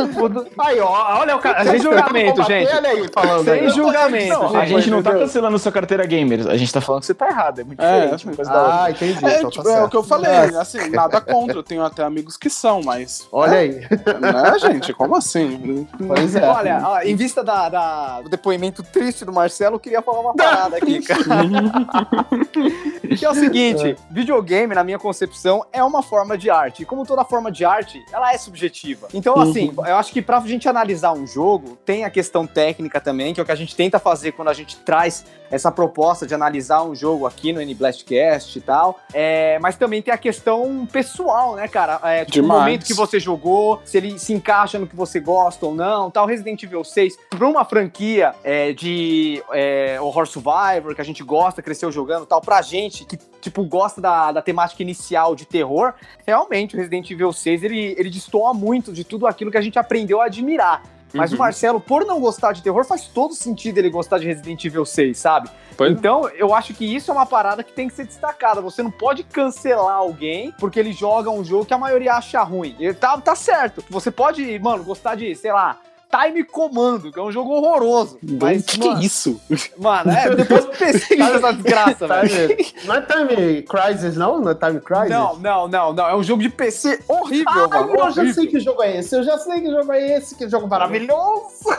[0.60, 1.64] Aí, ó, olha o cara.
[1.66, 2.74] Sem julgamento, gente.
[2.74, 3.46] Olha aí, falando.
[3.46, 3.70] Sem aí.
[3.70, 4.90] julgamento, Não, a gente.
[4.90, 7.64] não tá cancelando sua carteira gamer, a gente tá falando que você tá errado, é
[7.64, 8.84] muito É, diferente uma coisa da outra.
[8.84, 9.26] Ah, entendi.
[9.26, 10.46] É, então tipo, tá é o que eu falei, É.
[10.58, 13.28] assim, nada contra, eu tenho até amigos que são, mas.
[13.32, 13.70] Olha aí.
[13.80, 14.94] Né, gente?
[14.94, 15.88] Como assim?
[16.08, 16.44] Pois é.
[16.48, 20.34] Olha, ó, em vista da, da- do depoimento triste do Marcelo, eu queria falar uma
[20.36, 21.24] parada aqui, cara.
[23.18, 26.84] que é o seguinte, videogame, na minha concepção, é uma forma de arte.
[26.84, 29.08] E como toda forma de arte, ela é subjetiva.
[29.14, 33.34] Então, assim, eu acho que pra gente analisar um jogo, tem a questão técnica também,
[33.34, 36.34] que é o que a gente tenta fazer quando a gente traz essa proposta de
[36.34, 39.00] analisar um jogo aqui no N-Blastcast e tal.
[39.14, 42.00] É, mas também tem a questão pessoal, né, cara?
[42.04, 45.66] É, tipo, o momento que você jogou, se ele se encaixa no que você gosta
[45.66, 46.26] ou não, tal.
[46.26, 51.62] Resident Evil 6, pra uma franquia é, de é, Horror Survivor, que a gente gosta,
[51.62, 55.94] cresceu jogando tal, pra gente que, tipo, gosta da, da temática inicial de terror,
[56.26, 59.80] realmente o Resident Evil 6, ele, ele destoa muito de tudo aquilo que a gente
[59.80, 60.84] aprendeu a admirar.
[61.14, 61.36] Mas Uhum.
[61.36, 64.84] o Marcelo, por não gostar de terror, faz todo sentido ele gostar de Resident Evil
[64.84, 65.50] 6, sabe?
[65.78, 65.94] Pois é.
[65.94, 68.62] então, eu acho que isso é uma parada que tem que ser destacada.
[68.62, 72.76] Você não pode cancelar alguém porque ele joga um jogo que a maioria acha ruim.
[72.80, 73.84] Ele tá, tá certo.
[73.92, 75.78] Você pode, mano, gostar de, sei lá,
[76.14, 78.20] Time Comando, que é um jogo horroroso.
[78.40, 79.42] Mas, que, que mano, é isso?
[79.80, 82.58] Mano, é, depois pesquisa essa desgraça, velho.
[82.86, 84.40] Não é Time Crisis, não?
[84.40, 85.10] Não é Time Crisis?
[85.10, 86.08] Não, não, não, não.
[86.08, 87.94] É um jogo de PC horrível, Ah, mano.
[87.94, 88.34] eu já horrível.
[88.34, 89.16] sei que jogo é esse.
[89.16, 90.36] Eu já sei que jogo é esse.
[90.36, 91.64] Que jogo maravilhoso.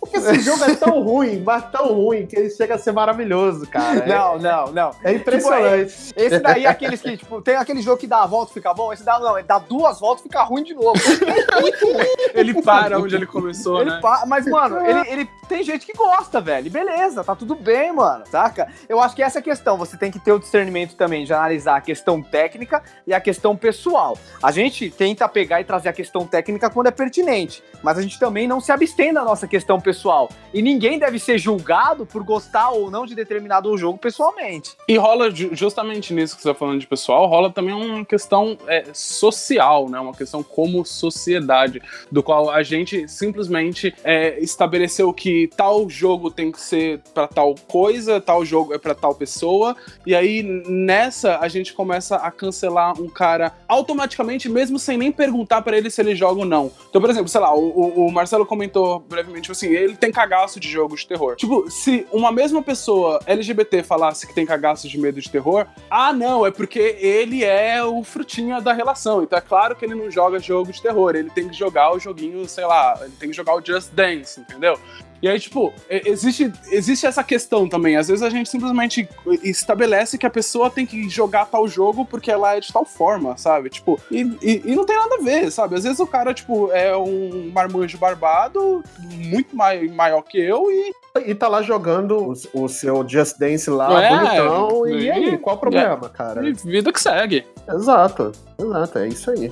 [0.00, 3.66] Porque esse jogo é tão ruim, mas tão ruim, que ele chega a ser maravilhoso,
[3.66, 4.00] cara.
[4.00, 4.90] É- Não, não, não.
[5.04, 5.94] É impressionante.
[6.16, 8.72] Esse daí é aqueles que, tipo, tem aquele jogo que dá a volta e fica
[8.72, 8.92] bom.
[8.92, 10.94] Esse dá, não, ele dá duas voltas e fica ruim de novo.
[12.34, 13.98] Ele para onde ele começou, Ele né?
[14.00, 16.66] pa- Mas, mano, ele, ele tem gente que gosta, velho.
[16.66, 18.24] E Beleza, tá tudo bem, mano.
[18.30, 18.68] Saca?
[18.88, 19.76] Eu acho que essa é a questão.
[19.78, 23.56] Você tem que ter o discernimento também de analisar a questão técnica e a questão
[23.56, 24.18] pessoal.
[24.42, 27.62] A gente tenta pegar e trazer a questão técnica quando é pertinente.
[27.86, 30.28] Mas a gente também não se abstém da nossa questão pessoal.
[30.52, 34.72] E ninguém deve ser julgado por gostar ou não de determinado jogo pessoalmente.
[34.88, 38.58] E rola ju- justamente nisso que você tá falando de pessoal, rola também uma questão
[38.66, 40.00] é, social, né?
[40.00, 41.80] Uma questão como sociedade,
[42.10, 47.54] do qual a gente simplesmente é, estabeleceu que tal jogo tem que ser pra tal
[47.68, 53.00] coisa, tal jogo é pra tal pessoa, e aí nessa a gente começa a cancelar
[53.00, 56.72] um cara automaticamente, mesmo sem nem perguntar pra ele se ele joga ou não.
[56.90, 60.58] Então, por exemplo, sei lá, o, o- o Marcelo comentou brevemente assim, ele tem cagaço
[60.58, 61.36] de jogo de terror.
[61.36, 66.12] Tipo, se uma mesma pessoa LGBT falasse que tem cagaço de medo de terror, ah,
[66.12, 69.22] não, é porque ele é o frutinha da relação.
[69.22, 71.98] Então é claro que ele não joga jogo de terror, ele tem que jogar o
[71.98, 74.78] joguinho, sei lá, ele tem que jogar o Just Dance, entendeu?
[75.22, 77.96] E aí, tipo, existe, existe essa questão também.
[77.96, 79.08] Às vezes a gente simplesmente
[79.42, 83.36] estabelece que a pessoa tem que jogar tal jogo porque ela é de tal forma,
[83.36, 83.70] sabe?
[83.70, 85.74] Tipo, e, e- e não tem nada a ver, sabe?
[85.76, 90.92] Às vezes o cara, tipo, é um marmanjo barbado, muito mai, maior que eu, e
[91.26, 94.08] E tá lá jogando o, o seu Just Dance lá, é?
[94.10, 94.86] bonitão.
[94.86, 96.08] E E- aí, qual o problema, é.
[96.16, 96.46] cara?
[96.46, 97.46] e vida que segue.
[97.66, 99.50] Exato, exato, é isso aí.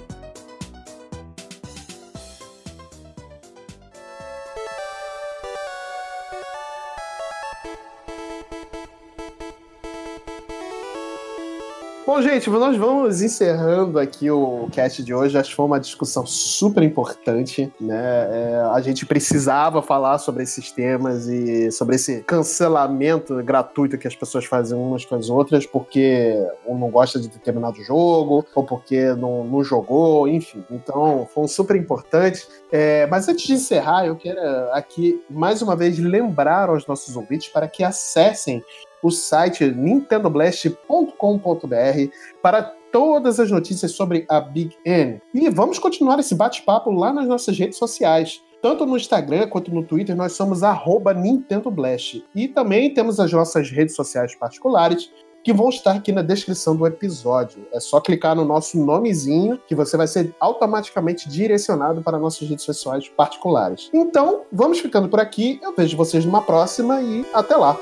[12.14, 15.36] Bom, gente, nós vamos encerrando aqui o cast de hoje.
[15.36, 18.28] Acho que foi uma discussão super importante, né?
[18.30, 24.14] É, a gente precisava falar sobre esses temas e sobre esse cancelamento gratuito que as
[24.14, 29.12] pessoas fazem umas com as outras porque um não gosta de determinado jogo ou porque
[29.14, 30.64] não, não jogou, enfim.
[30.70, 32.46] Então, foi um super importante.
[32.70, 34.38] É, mas antes de encerrar, eu quero
[34.70, 38.62] aqui mais uma vez lembrar aos nossos ouvintes para que acessem
[39.04, 42.10] o site nintendoblast.com.br
[42.42, 45.20] para todas as notícias sobre a Big N.
[45.34, 48.42] E vamos continuar esse bate-papo lá nas nossas redes sociais.
[48.62, 52.24] Tanto no Instagram quanto no Twitter, nós somos NintendoBlast.
[52.34, 56.86] E também temos as nossas redes sociais particulares, que vão estar aqui na descrição do
[56.86, 57.68] episódio.
[57.70, 62.64] É só clicar no nosso nomezinho que você vai ser automaticamente direcionado para nossas redes
[62.64, 63.90] sociais particulares.
[63.92, 65.60] Então, vamos ficando por aqui.
[65.62, 67.78] Eu vejo vocês numa próxima e até lá.